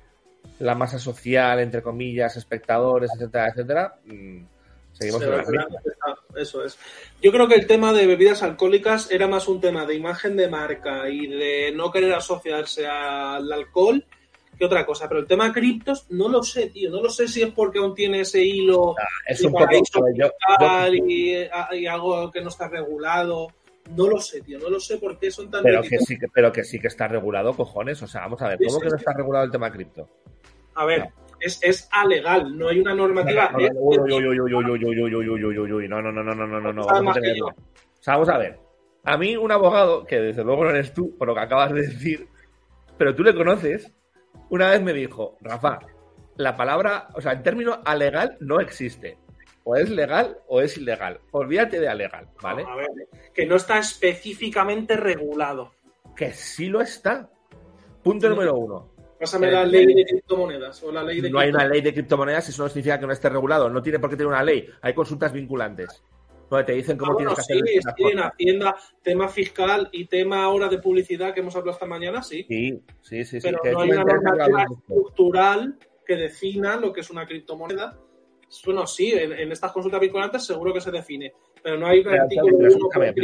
[0.61, 4.43] la masa social, entre comillas, espectadores, etcétera, etcétera, mm,
[4.93, 5.45] seguimos en la
[6.37, 6.79] Eso es.
[7.23, 10.49] Yo creo que el tema de bebidas alcohólicas era más un tema de imagen de
[10.49, 14.05] marca y de no querer asociarse al alcohol
[14.59, 15.09] que otra cosa.
[15.09, 16.91] Pero el tema criptos no lo sé, tío.
[16.91, 19.71] No lo sé si es porque aún tiene ese hilo ah, es un poco,
[21.07, 23.49] Y, algo que no está regulado.
[23.97, 24.59] No lo sé, tío.
[24.59, 25.63] No lo sé por qué son tan.
[25.63, 28.03] Pero que, sí, pero que sí que está regulado, cojones.
[28.03, 28.59] O sea, vamos a ver.
[28.67, 30.09] ¿Cómo que no está regulado el tema cripto?
[30.75, 31.09] A ver.
[31.41, 33.51] Es, es alegal, no hay una normativa.
[33.53, 34.11] No, no, no,
[36.13, 36.85] no, no, no, no, no.
[36.85, 38.59] Vamos a, o sea, vamos a ver.
[39.05, 41.83] A mí, un abogado, que desde luego no eres tú, por lo que acabas de
[41.83, 42.29] decir,
[42.97, 43.93] pero tú le conoces,
[44.51, 45.81] una vez me dijo, Rafa,
[46.37, 49.19] la palabra, o sea, el término alegal no existe.
[49.65, 51.21] O es legal o es ilegal.
[51.33, 52.65] Olvídate de alegal, ¿vale?
[52.67, 52.89] a ver,
[53.35, 55.73] que no está específicamente regulado.
[56.17, 57.29] Que sí lo está.
[58.03, 58.91] Punto número uno.
[59.21, 62.49] Pásame la ley de criptomonedas o la ley de No hay una ley de criptomonedas,
[62.49, 63.69] eso no significa que no esté regulado.
[63.69, 64.69] No tiene por qué tener una ley.
[64.81, 66.03] Hay consultas vinculantes
[66.65, 67.57] te dicen cómo ah, tienes que hacer.
[67.67, 72.23] Sí, en Hacienda, tema fiscal y tema ahora de publicidad que hemos hablado esta mañana,
[72.23, 72.47] sí.
[72.49, 73.39] Sí, sí, sí.
[73.43, 77.97] Pero no hay una normativa estructural que defina lo que es una criptomoneda.
[78.65, 83.15] Bueno, sí, en, estas consultas vinculantes seguro que se define, pero no hay artículo escúchame,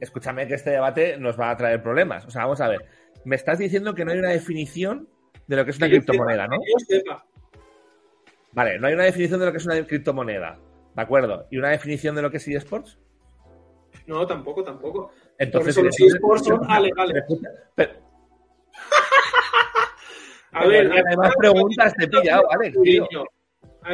[0.00, 2.26] escúchame, que este debate nos va a traer problemas.
[2.26, 2.84] O sea, vamos a ver.
[3.24, 5.08] Me estás diciendo que no hay una definición
[5.46, 6.58] de lo que es una criptomoneda, ¿no?
[8.52, 10.58] Vale, no hay una definición de lo que es una criptomoneda.
[10.98, 11.46] ¿De acuerdo?
[11.48, 12.98] ¿Y una definición de lo que es eSports?
[14.08, 15.12] No, tampoco, tampoco.
[15.38, 17.22] Entonces, los eSports son alegales.
[20.50, 22.76] A ver, además preguntas te he pillado, Alex.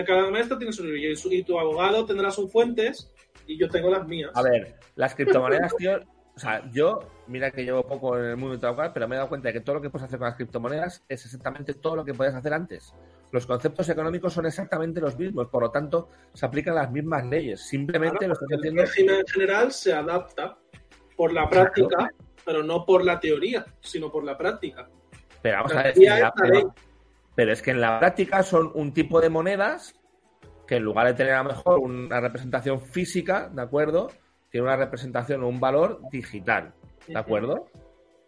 [0.06, 3.12] Cada maestro tiene su libro y tu abogado tendrá sus fuentes
[3.46, 4.30] y yo tengo las mías.
[4.32, 6.00] A ver, las criptomonedas, tío,
[6.34, 9.28] o sea, yo, mira que llevo poco en el mundo tal pero me he dado
[9.28, 12.04] cuenta de que todo lo que puedes hacer con las criptomonedas es exactamente todo lo
[12.04, 12.94] que puedes hacer antes.
[13.34, 17.66] Los conceptos económicos son exactamente los mismos, por lo tanto, se aplican las mismas leyes.
[17.66, 18.64] Simplemente lo haciendo.
[18.68, 20.56] El régimen en general se adapta
[21.16, 22.12] por la práctica,
[22.44, 24.88] pero no por la teoría, sino por la práctica.
[25.42, 26.12] Pero vamos a decir,
[27.34, 30.00] pero es que en la práctica son un tipo de monedas
[30.68, 34.12] que en lugar de tener a lo mejor una representación física, ¿de acuerdo?
[34.48, 36.72] tiene una representación o un valor digital,
[37.08, 37.66] ¿de acuerdo?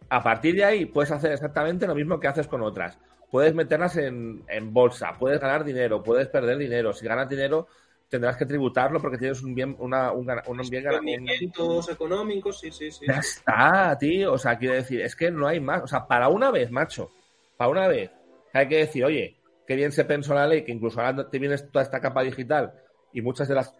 [0.08, 2.98] A partir de ahí puedes hacer exactamente lo mismo que haces con otras.
[3.36, 6.94] Puedes meterlas en, bolsa, puedes ganar dinero, puedes perder dinero.
[6.94, 7.68] Si ganas dinero,
[8.08, 12.90] tendrás que tributarlo porque tienes un bien, una, un, un bien Rendimientos económicos, sí, sí,
[12.90, 13.04] sí.
[13.06, 14.32] Ya está, tío.
[14.32, 15.82] O sea, quiero decir, es que no hay más.
[15.82, 17.10] O sea, para una vez, macho,
[17.58, 18.10] para una vez,
[18.54, 21.70] hay que decir, oye, qué bien se pensó la ley, que incluso ahora te vienes
[21.70, 22.72] toda esta capa digital
[23.12, 23.76] y muchas de las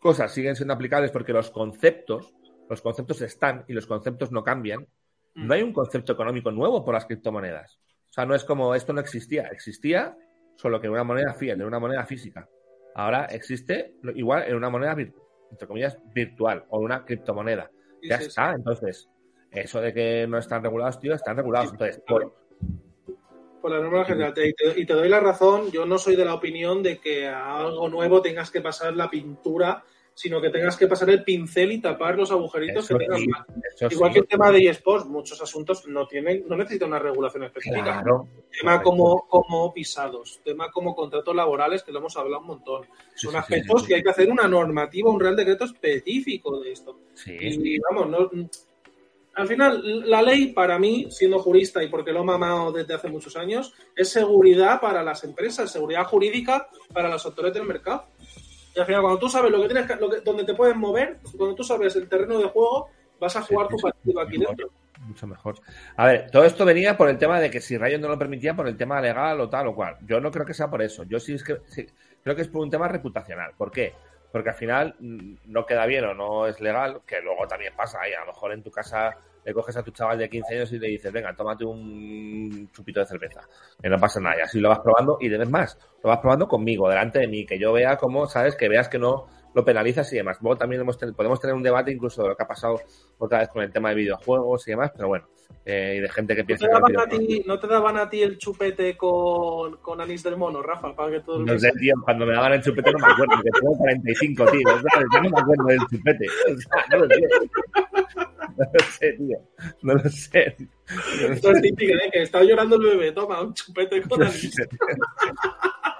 [0.00, 2.34] cosas siguen siendo aplicables porque los conceptos,
[2.68, 4.80] los conceptos están y los conceptos no cambian.
[5.36, 5.46] Mm.
[5.46, 7.78] No hay un concepto económico nuevo por las criptomonedas.
[8.10, 9.46] O sea, no es como esto no existía.
[9.52, 10.16] Existía
[10.56, 12.48] solo que en una moneda fiat, en una moneda física.
[12.94, 17.70] Ahora existe igual en una moneda, entre comillas, virtual o una criptomoneda.
[18.02, 18.52] ya está.
[18.52, 19.08] Entonces,
[19.52, 21.70] eso de que no están regulados, tío, están regulados.
[21.70, 24.34] Entonces, Por la norma general.
[24.34, 27.58] Te, y te doy la razón, yo no soy de la opinión de que a
[27.58, 31.80] algo nuevo tengas que pasar la pintura sino que tengas que pasar el pincel y
[31.80, 33.20] tapar los agujeritos que tengas
[33.90, 38.02] Igual que el tema de eSports, muchos asuntos no tienen, no necesitan una regulación específica.
[38.50, 42.86] tema como, como pisados, tema como contratos laborales, que lo hemos hablado un montón.
[43.14, 46.98] Son aspectos que hay que hacer una normativa, un real decreto específico de esto.
[47.26, 48.48] Y, vamos, no,
[49.34, 53.08] al final, la ley para mí, siendo jurista y porque lo he mamado desde hace
[53.08, 58.04] muchos años, es seguridad para las empresas, seguridad jurídica para los actores del mercado.
[58.74, 61.18] Y al final, cuando tú sabes lo que tienes lo que, donde te puedes mover,
[61.36, 64.70] cuando tú sabes el terreno de juego, vas a jugar tu partido aquí dentro.
[65.00, 65.56] Mucho mejor.
[65.96, 68.54] A ver, todo esto venía por el tema de que si Rayo no lo permitía,
[68.54, 69.96] por el tema legal o tal o cual.
[70.02, 71.04] Yo no creo que sea por eso.
[71.04, 71.58] Yo sí, es que,
[72.22, 73.52] creo que es por un tema reputacional.
[73.56, 73.94] ¿Por qué?
[74.30, 78.00] Porque al final mm, no queda bien o no es legal, que luego también pasa.
[78.00, 80.72] ahí a lo mejor en tu casa le coges a tu chaval de 15 años
[80.72, 83.40] y le dices, venga, tómate un chupito de cerveza,
[83.80, 86.48] que no pasa nada, y así lo vas probando y debes más, lo vas probando
[86.48, 90.12] conmigo, delante de mí, que yo vea cómo, sabes, que veas que no lo penalizas
[90.12, 90.38] y demás.
[90.40, 92.80] Luego también hemos podemos tener un debate incluso de lo que ha pasado
[93.18, 95.26] otra vez con el tema de videojuegos y demás, pero bueno,
[95.64, 96.66] eh, y de gente que piensa...
[96.66, 100.22] ¿No te, daban a ti, ¿No te daban a ti el chupete con, con anís
[100.22, 100.94] del mono, Rafa?
[100.94, 103.50] Para que todo no sé, tío, cuando me daban el chupete no me acuerdo, que
[103.50, 105.08] tengo 45, tío, ¿sabes?
[105.12, 106.26] Yo no me acuerdo del chupete,
[106.90, 107.20] no lo sé.
[108.56, 109.38] No lo sé, tío,
[109.82, 110.56] no lo sé.
[111.30, 112.10] Esto es típico, ¿eh?
[112.12, 114.54] Que está llorando el bebé, toma un chupete con anís.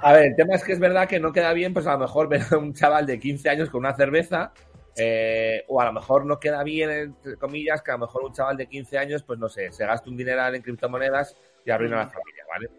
[0.03, 1.99] A ver, el tema es que es verdad que no queda bien, pues a lo
[1.99, 4.53] mejor ver a un chaval de 15 años con una cerveza,
[4.97, 8.33] eh, o a lo mejor no queda bien, entre comillas, que a lo mejor un
[8.33, 12.01] chaval de 15 años, pues no sé, se gasta un dineral en criptomonedas y arruina
[12.01, 12.71] a la familia, ¿vale?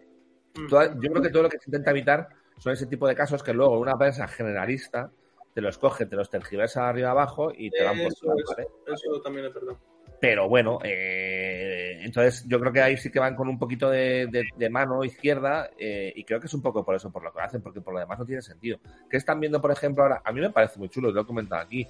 [0.53, 3.53] yo creo que todo lo que se intenta evitar son ese tipo de casos que
[3.53, 5.09] luego una prensa generalista
[5.53, 8.11] te los coge, te los tergiversa arriba abajo y te dan por
[8.47, 8.67] ¿vale?
[8.87, 9.77] Eso también es verdad.
[10.21, 14.45] Pero bueno, eh, entonces yo creo que ahí sí que van con un poquito de,
[14.69, 17.59] mano izquierda eh, y creo que es un poco por eso, por lo que hacen,
[17.63, 18.79] porque por lo demás no tiene sentido.
[19.09, 20.21] ¿Qué están viendo, por ejemplo, ahora?
[20.23, 21.87] A mí me parece muy chulo, lo he comentado aquí.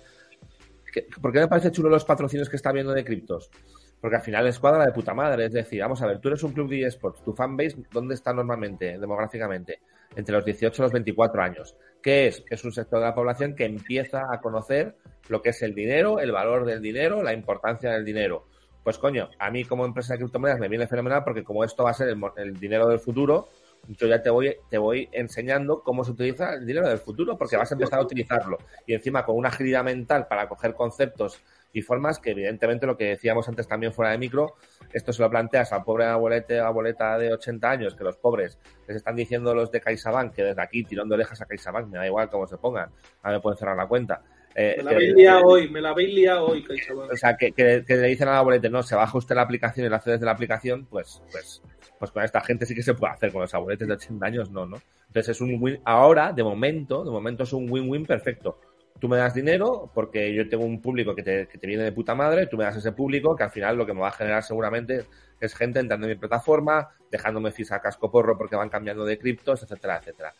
[1.21, 3.51] ¿Por qué me parece chulo los patrocinios que está viendo de criptos?
[3.99, 5.47] Porque al final es cuadra de puta madre.
[5.47, 8.31] Es decir, vamos a ver, tú eres un club de esports, tu fanbase, ¿dónde está
[8.31, 9.81] normalmente, demográficamente?
[10.15, 11.76] Entre los 18 y los 24 años.
[12.02, 12.43] ¿Qué es?
[12.50, 14.95] Es un sector de la población que empieza a conocer
[15.30, 18.47] lo que es el dinero, el valor del dinero, la importancia del dinero.
[18.84, 21.91] Pues coño, a mí como empresa de criptomonedas me viene fenomenal porque como esto va
[21.91, 23.47] a ser el, dinero del futuro,
[23.88, 27.58] yo ya te voy, te voy enseñando cómo se utiliza el dinero del futuro, porque
[27.58, 28.58] vas a empezar a utilizarlo.
[28.88, 31.39] Y encima con una agilidad mental para coger conceptos
[31.73, 34.55] y formas que evidentemente lo que decíamos antes también fuera de micro,
[34.93, 38.97] esto se lo planteas al pobre abuelete abueleta de 80 años, que los pobres les
[38.97, 42.29] están diciendo los de CaixaBank, que desde aquí tirando orejas a CaixaBank, me da igual
[42.29, 42.89] cómo se pongan,
[43.23, 44.21] a me pueden cerrar la cuenta.
[44.53, 47.12] Eh, me la habéis liado hoy, me la habéis liado hoy, CaixaBank.
[47.12, 49.89] O sea, que, que, le dicen al abuelete, no, se baja usted la aplicación y
[49.89, 51.62] la hace desde la aplicación, pues, pues,
[51.97, 54.51] pues con esta gente sí que se puede hacer, con los abueletes de 80 años
[54.51, 54.77] no, ¿no?
[55.07, 58.60] Entonces es un win, ahora, de momento, de momento es un win-win perfecto
[59.01, 61.91] tú me das dinero porque yo tengo un público que te, que te, viene de
[61.91, 64.13] puta madre, tú me das ese público que al final lo que me va a
[64.13, 65.07] generar seguramente
[65.39, 69.63] es gente entrando en mi plataforma, dejándome fisa casco porro porque van cambiando de criptos,
[69.63, 70.33] etcétera, etcétera.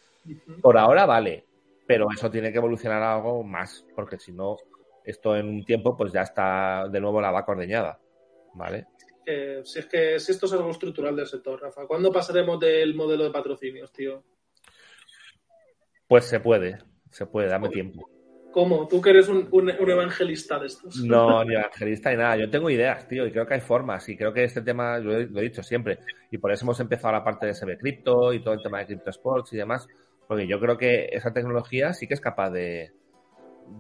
[0.62, 1.44] Por ahora vale,
[1.88, 4.58] pero eso tiene que evolucionar a algo más, porque si no,
[5.04, 8.00] esto en un tiempo pues ya está de nuevo la vaca ordeñada,
[8.54, 8.86] ¿vale?
[9.64, 13.24] si es que si esto es algo estructural del sector, Rafa, ¿cuándo pasaremos del modelo
[13.24, 14.24] de patrocinios, tío?
[16.08, 18.10] Pues se puede, se puede, dame tiempo.
[18.52, 18.88] ¿Cómo?
[18.88, 20.98] ¿Tú que eres un, evangelista de estos?
[20.98, 22.36] No, ni evangelista ni nada.
[22.36, 24.08] Yo tengo ideas, tío, y creo que hay formas.
[24.10, 27.24] Y creo que este tema, lo he, dicho siempre, y por eso hemos empezado la
[27.24, 29.88] parte de SB Crypto y todo el tema de Crypto Sports y demás,
[30.28, 32.92] porque yo creo que esa tecnología sí que es capaz de,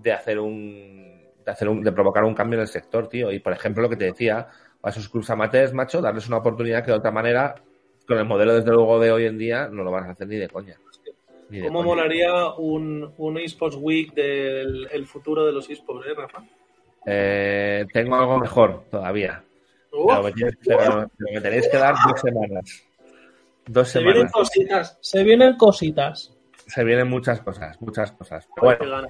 [0.01, 1.21] de hacer un.
[1.43, 3.31] De, hacer un, de provocar un cambio en el sector, tío.
[3.31, 4.47] Y por ejemplo, lo que te decía,
[4.81, 7.55] a esos clubs amateurs, macho, darles una oportunidad que de otra manera,
[8.07, 10.37] con el modelo desde luego de hoy en día, no lo van a hacer ni
[10.37, 10.77] de coña.
[11.59, 16.43] ¿Cómo molaría un, un eSports Week del el futuro de los eSports, eh, Rafa?
[17.05, 19.43] Eh, tengo algo mejor todavía.
[20.65, 22.83] pero, me tenéis que dar dos semanas.
[23.65, 24.13] Dos se semanas.
[24.13, 24.97] vienen cositas.
[25.01, 26.37] Se vienen cositas.
[26.67, 28.47] Se vienen muchas cosas, muchas cosas.
[28.61, 29.07] bueno,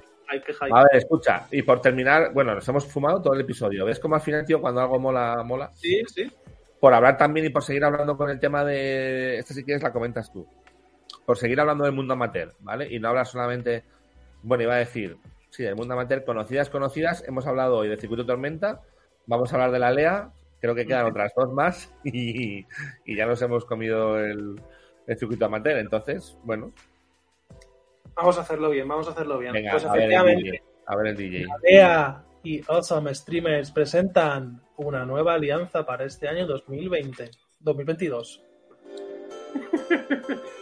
[0.70, 3.84] a ver, escucha, y por terminar, bueno, nos hemos fumado todo el episodio.
[3.84, 5.70] ¿Ves cómo al final, tío, cuando algo mola, mola?
[5.74, 6.30] Sí, sí.
[6.80, 9.38] Por hablar también y por seguir hablando con el tema de.
[9.38, 10.48] Esta si quieres la comentas tú
[11.26, 12.88] por seguir hablando del mundo amateur, ¿vale?
[12.90, 13.84] Y no hablar solamente,
[14.42, 15.16] bueno, iba a decir,
[15.50, 18.80] sí, del mundo amateur, conocidas, conocidas, hemos hablado hoy de Circuito Tormenta,
[19.26, 20.30] vamos a hablar de la LEA,
[20.60, 22.66] creo que quedan otras dos más y,
[23.06, 24.60] ya nos hemos comido el,
[25.16, 26.72] circuito amateur, entonces, bueno.
[28.14, 29.52] Vamos a hacerlo bien, vamos a hacerlo bien.
[29.52, 31.46] Venga, pues a, ver el DJ, a ver el DJ.
[31.46, 37.30] La LEA y Awesome Streamers presentan una nueva alianza para este año 2020,
[37.60, 38.42] 2022.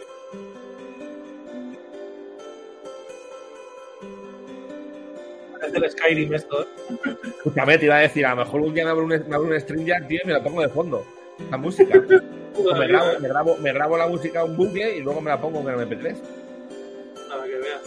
[5.71, 6.67] Es del Skyrim esto, ¿eh?
[7.37, 9.47] Escúchame, te iba a decir, a lo mejor un día me abro un, me abro
[9.47, 11.05] un stream ya, tío, y me la pongo de fondo.
[11.49, 12.01] La música.
[12.51, 15.61] Me, grabo, me, grabo, me grabo la música un bucle y luego me la pongo
[15.61, 16.21] en el MP3.
[17.29, 17.81] Para que veas.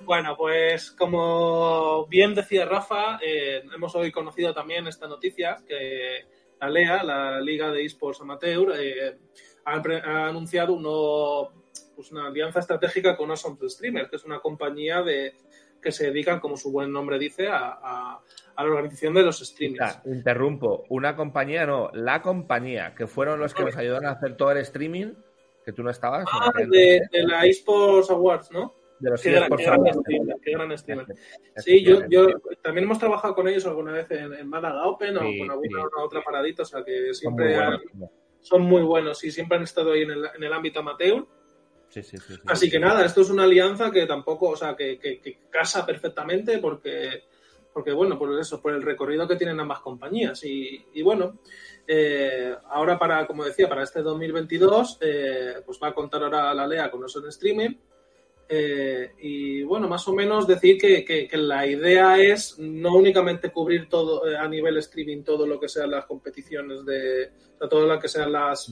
[0.00, 6.26] Bueno, pues como bien decía Rafa, eh, hemos hoy conocido también esta noticia que
[6.60, 9.16] la LEA, la Liga de Esports Amateur, eh,
[9.64, 11.50] ha, ha, anunciado uno,
[11.96, 15.34] pues una alianza estratégica con Awesome Streamers, que es una compañía de,
[15.82, 18.20] que se dedican, como su buen nombre dice, a, a,
[18.54, 20.02] a la organización de los streamers.
[20.04, 24.36] Ya, interrumpo, una compañía, no, la compañía, que fueron los que nos ayudaron a hacer
[24.36, 25.12] todo el streaming,
[25.64, 26.24] que tú no estabas.
[26.32, 28.74] Ah, de, de, la Esports Awards, ¿no?
[28.98, 31.06] De los qué, gran, qué, gran streamer, qué gran streamer.
[31.56, 32.28] Sí, yo, yo
[32.62, 36.02] también hemos trabajado con ellos alguna vez en, en Málaga Open o con alguna sí.
[36.04, 39.56] otra paradita, o sea que siempre son muy, buenos, han, son muy buenos y siempre
[39.56, 41.26] han estado ahí en el, en el ámbito amateur.
[41.92, 44.98] Sí, sí, sí, Así que nada, esto es una alianza que tampoco, o sea, que,
[44.98, 47.24] que, que casa perfectamente porque,
[47.70, 50.42] porque, bueno, por eso, por el recorrido que tienen ambas compañías.
[50.44, 51.40] Y, y bueno,
[51.86, 56.66] eh, ahora para, como decía, para este 2022, eh, pues va a contar ahora la
[56.66, 57.74] LEA con eso en streaming.
[58.54, 63.50] Eh, y bueno, más o menos decir que, que, que, la idea es no únicamente
[63.50, 67.68] cubrir todo eh, a nivel streaming todo lo que sean las competiciones de o sea,
[67.70, 68.68] todo lo que sean las,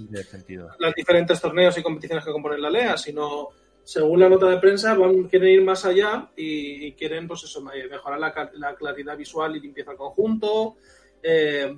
[0.79, 3.49] las diferentes torneos y competiciones que componen la LEA, sino
[3.83, 7.63] según la nota de prensa van, quieren ir más allá y, y quieren pues eso
[7.63, 10.77] mejorar la, la, claridad visual y limpieza al conjunto.
[11.23, 11.75] Eh,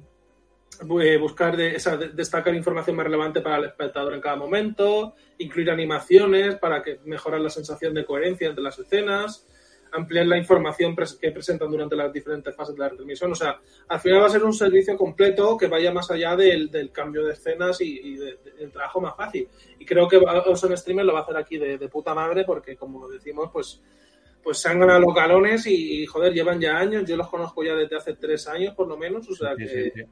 [1.21, 6.57] buscar de, esa, destacar información más relevante para el espectador en cada momento, incluir animaciones
[6.57, 9.47] para que mejorar la sensación de coherencia entre las escenas,
[9.93, 13.33] ampliar la información que presentan durante las diferentes fases de la retransmisión.
[13.33, 16.71] O sea, al final va a ser un servicio completo que vaya más allá del,
[16.71, 19.49] del cambio de escenas y, y de, de, del trabajo más fácil.
[19.79, 22.77] Y creo que Ocean Streamer lo va a hacer aquí de, de puta madre porque,
[22.77, 23.83] como decimos, pues
[24.43, 27.05] pues se han ganado los galones y, y, joder, llevan ya años.
[27.07, 29.29] Yo los conozco ya desde hace tres años, por lo menos.
[29.31, 30.03] O sea, sí, que, sí, sí.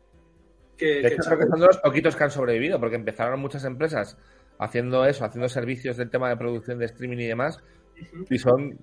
[0.80, 3.38] Que, de hecho, que creo que son de los poquitos que han sobrevivido, porque empezaron
[3.38, 4.16] muchas empresas
[4.58, 8.26] haciendo eso, haciendo servicios del tema de producción de streaming y demás, uh -huh.
[8.30, 8.78] y son,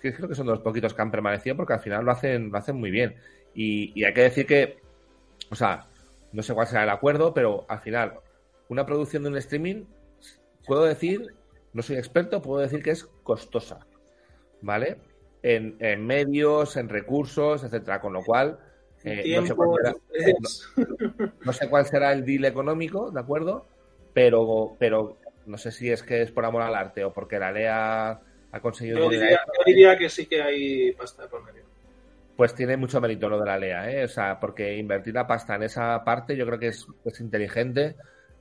[0.00, 2.58] creo que son de los poquitos que han permanecido, porque al final lo hacen, lo
[2.58, 3.16] hacen muy bien.
[3.54, 4.78] Y, y hay que decir que,
[5.50, 5.86] o sea,
[6.32, 8.14] no sé cuál será el acuerdo, pero al final,
[8.68, 9.84] una producción de un streaming,
[10.66, 11.26] puedo decir,
[11.72, 13.86] no soy experto, puedo decir que es costosa,
[14.60, 14.98] ¿vale?
[15.42, 18.58] En, en medios, en recursos, etcétera, con lo cual
[19.04, 19.94] eh, no, sé será,
[20.76, 23.66] no, no, sé cuál será, el deal económico, ¿de acuerdo?
[24.12, 27.50] Pero, pero no sé si es que es por amor al arte o porque la
[27.50, 28.20] LEA
[28.52, 28.98] ha conseguido.
[28.98, 31.62] Yo diría, yo diría que sí que hay pasta por medio.
[32.36, 34.04] Pues tiene mucho mérito lo de la LEA, ¿eh?
[34.04, 37.96] O sea, porque invertir la pasta en esa parte yo creo que es, es inteligente,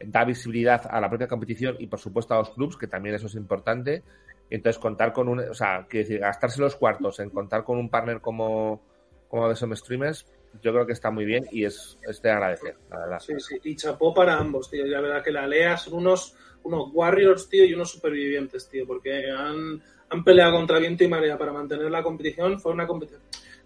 [0.06, 3.28] da visibilidad a la propia competición y por supuesto a los clubs, que también eso
[3.28, 4.04] es importante.
[4.50, 5.40] Entonces, contar con un.
[5.40, 8.82] O sea, quiero decir, gastarse los cuartos en contar con un partner como,
[9.32, 10.26] como de Some Streamers,
[10.62, 13.20] yo creo que está muy bien y es, es, de agradecer, la verdad.
[13.20, 14.86] Sí, sí, y chapó para ambos, tío.
[14.86, 19.32] La verdad que la LEA son unos, unos Warriors, tío, y unos supervivientes, tío, porque
[19.32, 22.60] han, han peleado contra viento y marea para mantener la competición.
[22.60, 23.22] Fue una competición.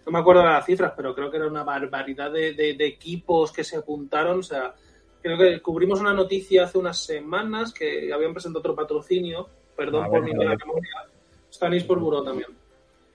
[0.06, 2.86] No me acuerdo de las cifras, pero creo que era una barbaridad de, de, de
[2.86, 4.38] equipos que se apuntaron.
[4.38, 4.72] O sea,
[5.20, 9.48] creo que cubrimos una noticia hace unas semanas que habían presentado otro patrocinio.
[9.76, 11.08] Perdón ah, por mi mala memoria.
[11.50, 12.65] Stanis por Buró también.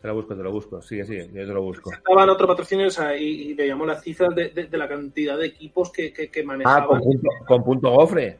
[0.01, 0.81] Te lo busco, te lo busco.
[0.81, 1.91] Sigue, sigue, yo te lo busco.
[1.93, 5.37] Estaban otro patrocinio o sea, y, y, veíamos las cifras de, de, de, la cantidad
[5.37, 6.83] de equipos que, que, que manejaban.
[6.83, 8.39] Ah, con punto, con punto gofre.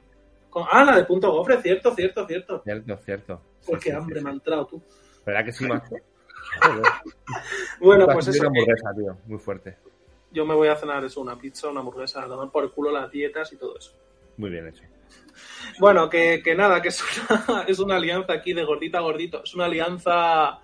[0.50, 2.63] Con, ah, la de punto gofre, cierto, cierto, cierto.
[2.63, 3.41] Cierto, cierto.
[3.67, 4.82] Porque sí, hambre sí, me ha entrado tú.
[5.24, 5.95] ¿Verdad que sí, macho?
[7.80, 8.41] bueno, pues eso.
[8.41, 9.78] Una hamburguesa, tío, muy fuerte.
[10.32, 12.91] Yo me voy a cenar eso, una pizza, una hamburguesa, a tomar por el culo
[12.91, 13.93] las dietas y todo eso.
[14.38, 14.82] Muy bien hecho.
[15.80, 19.43] Bueno, que, que nada, que es una, es una alianza aquí de gordita a gordito.
[19.43, 20.60] Es una alianza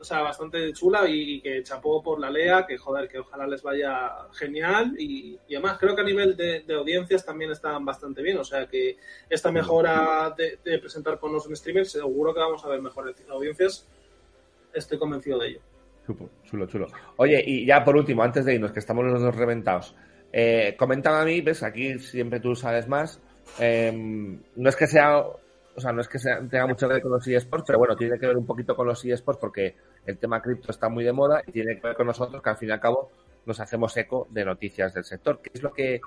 [0.00, 3.46] o sea, bastante chula y, y, que chapó por la LEA, que joder, que ojalá
[3.46, 7.84] les vaya genial y, y además creo que a nivel de, de, audiencias también están
[7.84, 8.96] bastante bien, o sea que
[9.28, 13.86] esta mejora de, de presentar con los streamers seguro que vamos a ver mejores audiencias,
[14.72, 15.60] estoy convencido de ello.
[16.44, 16.86] Chulo, chulo.
[17.16, 19.94] Oye, y ya por último, antes de irnos, que estamos los dos reventados,
[20.32, 23.20] eh, comentaba a mí, ves, aquí siempre tú sabes más,
[23.60, 25.22] eh, no es que sea
[25.80, 27.96] o sea, no es que sea, tenga mucho que ver con los eSports, pero bueno,
[27.96, 31.12] tiene que ver un poquito con los eSports porque el tema cripto está muy de
[31.12, 33.10] moda y tiene que ver con nosotros que al fin y al cabo
[33.46, 35.40] nos hacemos eco de noticias del sector.
[35.42, 36.00] ¿Qué es lo que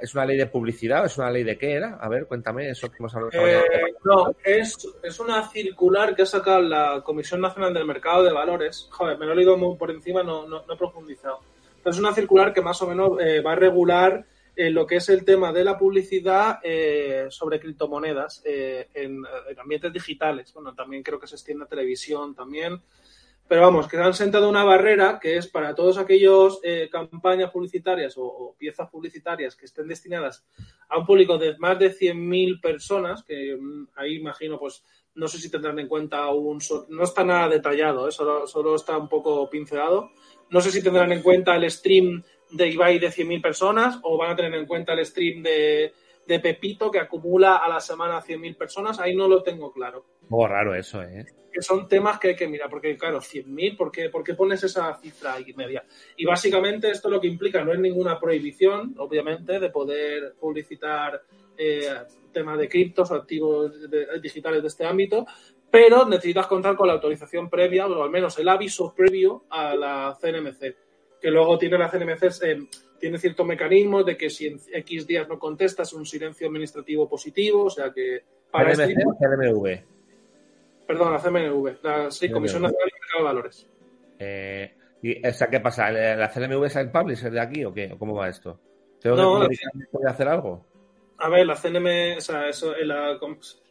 [0.00, 1.98] es una ley de publicidad o es una ley de qué era?
[2.00, 3.32] A ver, cuéntame eso que hemos hablado.
[3.34, 3.62] Eh,
[4.04, 8.88] no, es, es una circular que ha sacado la Comisión Nacional del Mercado de Valores.
[8.92, 11.40] Joder, me lo he leído por encima, no, no, no he profundizado.
[11.82, 14.24] Pero es una circular que más o menos eh, va a regular
[14.58, 19.92] lo que es el tema de la publicidad eh, sobre criptomonedas eh, en, en, ambientes
[19.92, 20.52] digitales.
[20.52, 22.82] Bueno, también creo que se extiende a televisión también.
[23.46, 28.18] Pero vamos, que han sentado una barrera que es para todos aquellos eh, campañas publicitarias
[28.18, 30.44] o, o, piezas publicitarias que estén destinadas
[30.88, 34.84] a un público de más de 100.000 personas, que mm, ahí imagino, pues
[35.14, 36.58] no sé si tendrán en cuenta un...
[36.88, 38.12] No está nada detallado, ¿eh?
[38.12, 40.10] solo, solo está un poco pincelado.
[40.50, 44.32] No sé si tendrán en cuenta el stream de Ibai de 100.000 personas o van
[44.32, 45.92] a tener en cuenta el stream de,
[46.26, 49.00] de Pepito que acumula a la semana 100.000 personas.
[49.00, 50.04] Ahí no lo tengo claro.
[50.30, 51.24] Oh, raro eso, ¿eh?
[51.50, 54.62] Que son temas que hay que mirar, porque claro, 100.000, ¿por qué, ¿por qué pones
[54.62, 55.82] esa cifra y media?
[56.16, 61.22] Y básicamente esto lo que implica no es ninguna prohibición, obviamente, de poder publicitar
[61.56, 61.88] eh,
[62.30, 65.26] temas de criptos o activos de, digitales de este ámbito,
[65.70, 70.16] pero necesitas contar con la autorización previa, o al menos el aviso previo a la
[70.20, 70.76] CNMC,
[71.20, 72.66] que luego tiene la CNMC, eh,
[72.98, 77.64] tiene ciertos mecanismos de que si en X días no contestas, un silencio administrativo positivo,
[77.64, 78.22] o sea que...
[78.50, 79.04] Para CNMC este...
[79.06, 79.80] o CNMV?
[80.86, 83.68] Perdón, la CNMV, la sí, Comisión Nacional de Mercado de Valores.
[84.18, 85.90] Eh, ¿Y esa qué pasa?
[85.90, 87.94] ¿La CNMV es el publisher de aquí o qué?
[87.98, 88.58] ¿Cómo va esto?
[89.00, 89.56] ¿Tengo no, que
[90.00, 90.10] la...
[90.10, 90.64] hacer algo?
[91.18, 93.18] A ver, la CNM, o sea, eso, la,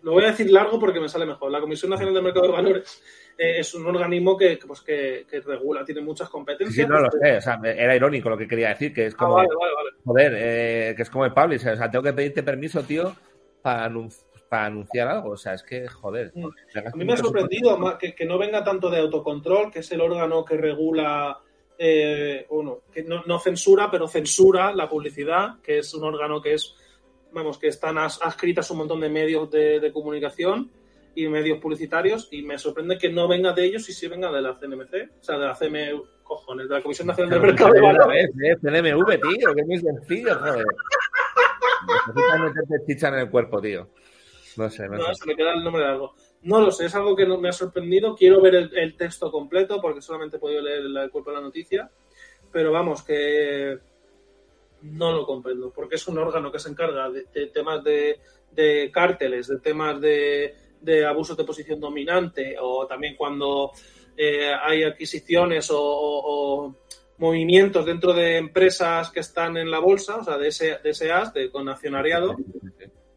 [0.01, 1.51] lo voy a decir largo porque me sale mejor.
[1.51, 3.01] La Comisión Nacional de Mercado de Valores
[3.37, 6.87] eh, es un organismo que, pues, que, que, regula, tiene muchas competencias.
[6.87, 9.37] Sí, no lo sé, o sea, era irónico lo que quería decir, que es como,
[9.37, 9.89] ah, vale, vale, vale.
[10.03, 13.15] joder, eh, que es como el publisher, o sea, tengo que pedirte permiso, tío,
[13.61, 14.09] para, anun
[14.49, 16.31] para anunciar algo, o sea, es que, joder.
[16.33, 16.45] Mm.
[16.77, 20.01] A mí me ha sorprendido que, que, no venga tanto de autocontrol, que es el
[20.01, 21.37] órgano que regula,
[21.77, 26.53] eh, bueno, que no, no censura, pero censura la publicidad, que es un órgano que
[26.53, 26.73] es
[27.33, 30.71] vamos, que están adscritas un montón de medios de, de, comunicación
[31.17, 34.39] y medios publicitarios y me sorprende que no venga de ellos y sí venga de
[34.39, 37.81] la CNMC, o sea, de la CM, cojones, de la Comisión Nacional del Mercado de
[37.81, 38.29] Valores.
[38.61, 40.65] CNMV, tío, que es muy sencillo, joder.
[41.87, 43.89] Necesitas meterte chicha en el cuerpo, tío.
[44.57, 45.15] No sé, no, no sé.
[45.15, 46.13] se me queda el nombre de algo.
[46.43, 48.15] No lo sé, es algo que no me ha sorprendido.
[48.15, 51.37] Quiero ver el, el texto completo porque solamente he podido leer el, el cuerpo de
[51.37, 51.89] la noticia.
[52.51, 53.79] Pero vamos, que
[54.83, 58.19] no lo comprendo, porque es un órgano que se encarga de, de temas de,
[58.51, 63.71] de, cárteles, de temas de, de, abusos de posición dominante, o también cuando
[64.15, 66.75] eh, hay adquisiciones o, o, o,
[67.17, 71.11] movimientos dentro de empresas que están en la bolsa, o sea, de ese, de ese
[71.11, 72.35] as, de, con accionariado.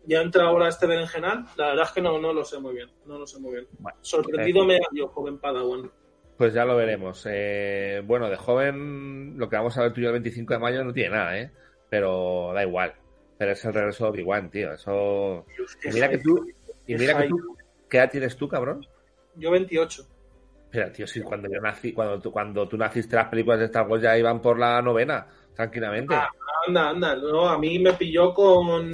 [0.06, 2.88] Ya entra ahora este berenjenal, la verdad es que no, no lo sé muy bien,
[3.06, 3.66] no lo sé muy bien.
[3.78, 5.90] Bueno, Sorprendido eh, me yo, joven Padawan.
[6.40, 7.26] Pues ya lo veremos.
[7.30, 10.58] Eh, bueno, de joven, lo que vamos a ver tú y yo el 25 de
[10.58, 11.50] mayo no tiene nada, ¿eh?
[11.90, 12.94] Pero da igual.
[13.36, 14.72] Pero es el regreso de Obi-Wan, tío.
[14.72, 15.44] Eso.
[15.54, 16.46] Dios, mira que tú.
[16.94, 17.56] Y mira que tú.
[17.88, 18.86] ¿Qué edad tienes tú, cabrón?
[19.34, 20.06] Yo 28.
[20.70, 23.88] Pero, tío, si cuando yo nací, cuando tú, cuando tú naciste, las películas de Star
[23.88, 26.14] Wars ya iban por la novena, tranquilamente.
[26.14, 26.28] Ah,
[26.66, 27.16] anda, anda.
[27.16, 28.92] No, a mí me pilló con,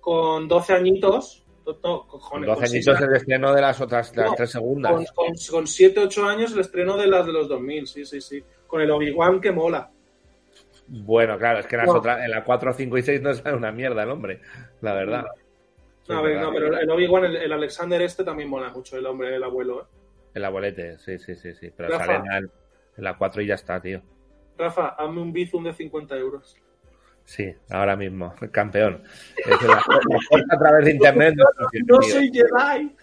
[0.00, 1.44] con 12 añitos
[1.82, 4.92] no, cojones, 12 añitos el estreno de las otras, las no, tres segundas.
[4.92, 8.20] Con, con, con 7, 8 años el estreno de las de los 2000, sí, sí,
[8.20, 8.44] sí.
[8.66, 9.90] Con el Obi-Wan que mola.
[10.86, 11.94] Bueno, claro, es que las no.
[11.94, 14.40] otras, en la 4, 5 y 6 no es una mierda el hombre,
[14.80, 15.24] la verdad.
[16.08, 19.06] No, a ver, no, pero el Obi-Wan, el, el, Alexander este también mola mucho, el
[19.06, 19.86] hombre, el abuelo, ¿eh?
[20.34, 21.70] El abuelete, sí, sí, sí, sí.
[21.74, 24.02] Pero Rafa, sale en la, en la 4 y ya está, tío.
[24.58, 26.56] Rafa, hazme un bizum de 50 euros.
[27.24, 29.02] Sí, ahora mismo, campeón.
[29.36, 31.44] Es la, la a través de internet no,
[31.86, 32.94] no soy Jedi.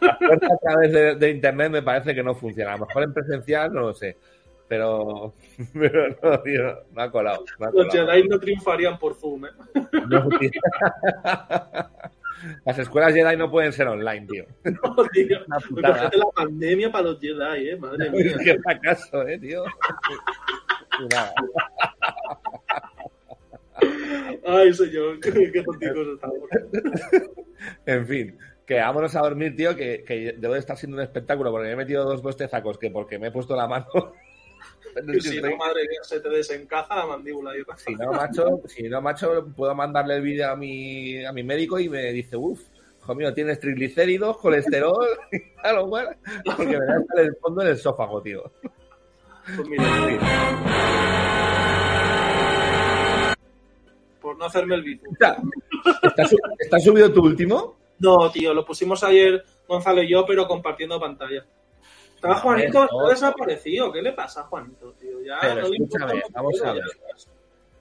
[0.00, 2.72] La a través de, de, internet me parece que no funciona.
[2.72, 4.16] A lo mejor en presencial no lo sé.
[4.66, 5.34] Pero,
[5.72, 7.44] pero no, tío, me ha colado.
[7.58, 7.84] Me ha colado.
[7.84, 9.50] Los Jedi no triunfarían por Zoom, ¿eh?
[10.08, 10.28] No,
[12.64, 14.44] Las escuelas Jedi no pueden ser online, tío.
[14.64, 15.38] No, tío.
[15.70, 17.76] Imagínate la pandemia para los Jedi, ¿eh?
[17.76, 18.36] Madre mía.
[18.42, 19.64] Qué fracaso, ¿eh, tío?
[21.10, 21.32] Nada.
[24.44, 26.48] Ay, señor, qué, qué tonticos estamos.
[27.86, 31.50] en fin, que vámonos a dormir, tío, que, que debe de estar siendo un espectáculo
[31.50, 33.86] porque me he metido dos bostezacos que porque me he puesto la mano.
[35.20, 37.52] Si no, madre mía, se te desencaja la mandíbula.
[37.56, 41.42] Yo si no, macho, si no, macho, puedo mandarle el vídeo a mi, a mi
[41.42, 42.60] médico y me dice, uff,
[42.98, 46.10] hijo mío, tienes triglicéridos, colesterol, y tal, bueno,
[46.44, 48.52] porque me da el fondo en el esófago, tío.
[49.56, 50.88] Pues mira, mira.
[54.28, 55.10] por no hacerme el vídeo.
[55.10, 55.38] ¿Está,
[56.58, 57.78] ¿Está, subido tu último?
[57.98, 61.46] No, tío, lo pusimos ayer Gonzalo y yo, pero compartiendo pantalla.
[62.18, 63.92] Estaba Juanito, está desaparecido.
[63.92, 65.22] ¿Qué le pasa a Juanito, tío?
[65.22, 66.82] Ya pero no escúchame, vamos a ver.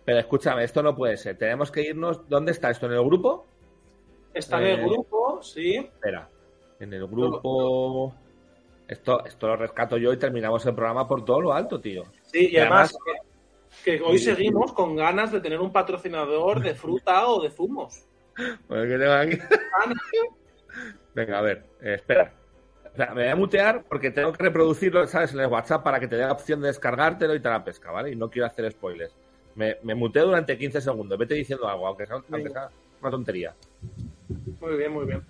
[0.06, 1.40] Pero escúchame, esto no puede ser.
[1.40, 2.30] Tenemos que irnos.
[2.30, 2.86] ¿Dónde está esto?
[2.86, 3.48] ¿En el grupo?
[4.32, 4.74] Está eh...
[4.74, 5.76] en el grupo, sí.
[5.76, 6.30] Espera.
[6.80, 8.14] En el grupo.
[8.88, 12.04] Esto, esto lo rescato yo y terminamos el programa por todo lo alto, tío.
[12.22, 13.28] Sí, y, y además, además
[13.84, 18.06] que hoy seguimos con ganas de tener un patrocinador de fruta o de zumos.
[21.16, 22.32] Venga, a ver, eh, espera.
[22.98, 25.34] Me voy a mutear porque tengo que reproducirlo, ¿sabes?
[25.34, 27.92] En el WhatsApp para que te dé la opción de descargártelo y te la pesca,
[27.92, 28.12] ¿vale?
[28.12, 29.14] Y no quiero hacer spoilers.
[29.56, 31.18] Me, me muteo durante 15 segundos.
[31.18, 32.70] Vete diciendo algo, aunque sea, aunque sea
[33.02, 33.56] una tontería.
[34.60, 35.24] Muy bien, muy bien.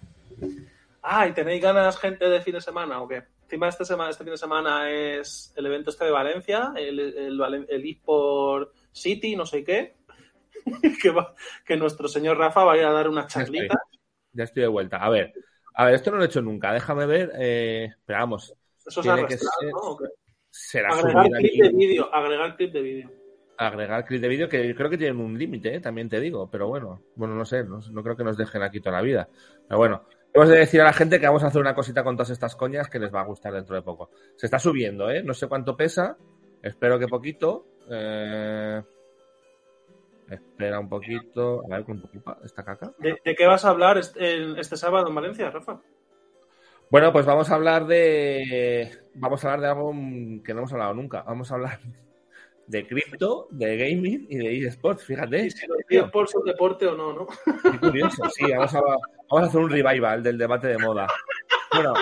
[1.02, 3.24] Ah, ¿y tenéis ganas, gente, de fin de semana o qué?
[3.44, 7.66] Encima este, semana, este fin de semana es el evento este de Valencia, el, el,
[7.70, 9.96] el eSport City, no sé qué,
[11.02, 11.16] que,
[11.66, 13.80] que nuestro señor Rafa vaya a dar una charlita.
[14.34, 14.98] Ya estoy, de vuelta.
[14.98, 15.34] A ver,
[15.80, 16.74] a ver, esto no lo he hecho nunca.
[16.74, 17.32] Déjame ver.
[17.36, 18.52] Eh, pero vamos.
[18.84, 19.30] Eso ser,
[19.72, 19.98] ¿no?
[20.50, 22.10] Será agregar clip de vídeo.
[22.12, 23.12] Agregar clip de vídeo.
[23.60, 25.80] Agregar clip de vídeo que creo que tienen un límite, ¿eh?
[25.80, 26.50] también te digo.
[26.50, 27.64] Pero bueno, bueno, no sé.
[27.64, 29.30] No, no creo que nos dejen aquí toda la vida.
[29.68, 30.04] Pero bueno,
[30.34, 32.56] Hemos de decir a la gente que vamos a hacer una cosita con todas estas
[32.56, 34.12] coñas que les va a gustar dentro de poco.
[34.36, 35.24] Se está subiendo, ¿eh?
[35.24, 36.18] No sé cuánto pesa.
[36.62, 37.66] Espero que poquito.
[37.90, 38.82] Eh...
[40.30, 41.64] Espera un poquito.
[41.72, 42.94] A ver cuánto ocupa esta caca.
[43.00, 45.82] ¿De, qué vas a hablar este, este, sábado en Valencia, Rafa?
[46.90, 48.92] Bueno, pues vamos a hablar de.
[49.16, 49.92] Vamos a hablar de algo
[50.44, 51.24] que no hemos hablado nunca.
[51.24, 51.80] Vamos a hablar
[52.68, 55.50] de cripto, de gaming y de eSports, fíjate.
[55.50, 57.28] si los eSports son deporte o no, ¿no?
[57.72, 58.82] Qué curioso, sí, vamos a,
[59.30, 61.08] Vamos a hacer un revival del debate de moda.
[61.74, 61.94] Bueno,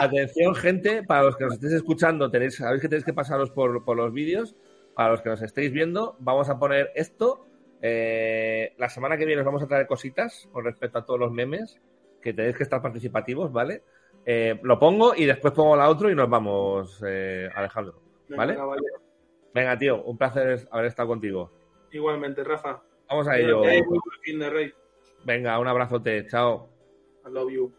[0.00, 3.96] atención, gente, para los que nos estéis escuchando, tenéis, sabéis que tenéis que pasaros por,
[3.96, 4.56] los vídeos.
[4.94, 7.46] Para los que nos estéis viendo, vamos a poner esto.
[7.80, 11.32] Eh, la semana que viene os vamos a traer cositas con respecto a todos los
[11.32, 11.80] memes,
[12.20, 13.82] que tenéis que estar participativos, ¿vale?
[14.24, 18.00] Eh, lo pongo y después pongo la otro y nos vamos, eh, Alejandro.
[18.28, 18.58] ¿Vale?
[19.54, 21.50] Venga, tío, un placer haber estado contigo.
[21.92, 22.82] Igualmente, Rafa.
[23.08, 23.62] Vamos a ello.
[25.24, 26.68] Venga, un abrazote, chao.
[27.26, 27.72] I love you.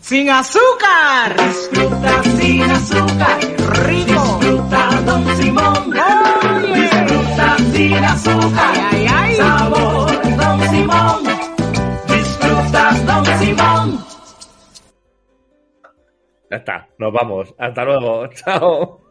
[0.00, 1.36] Sin azúcar.
[1.36, 3.40] Disfruta sin azúcar.
[3.86, 4.38] Rico.
[4.40, 5.90] Disfruta Don Simón.
[5.90, 7.23] Disfruta
[7.74, 8.74] sin azúcar.
[8.92, 11.24] Ay, ay, Sabor Don Simón.
[12.06, 13.98] Disfruta Don Simón.
[16.50, 17.54] Ya está, nos vamos.
[17.58, 18.26] Hasta luego.
[18.34, 19.03] Chao.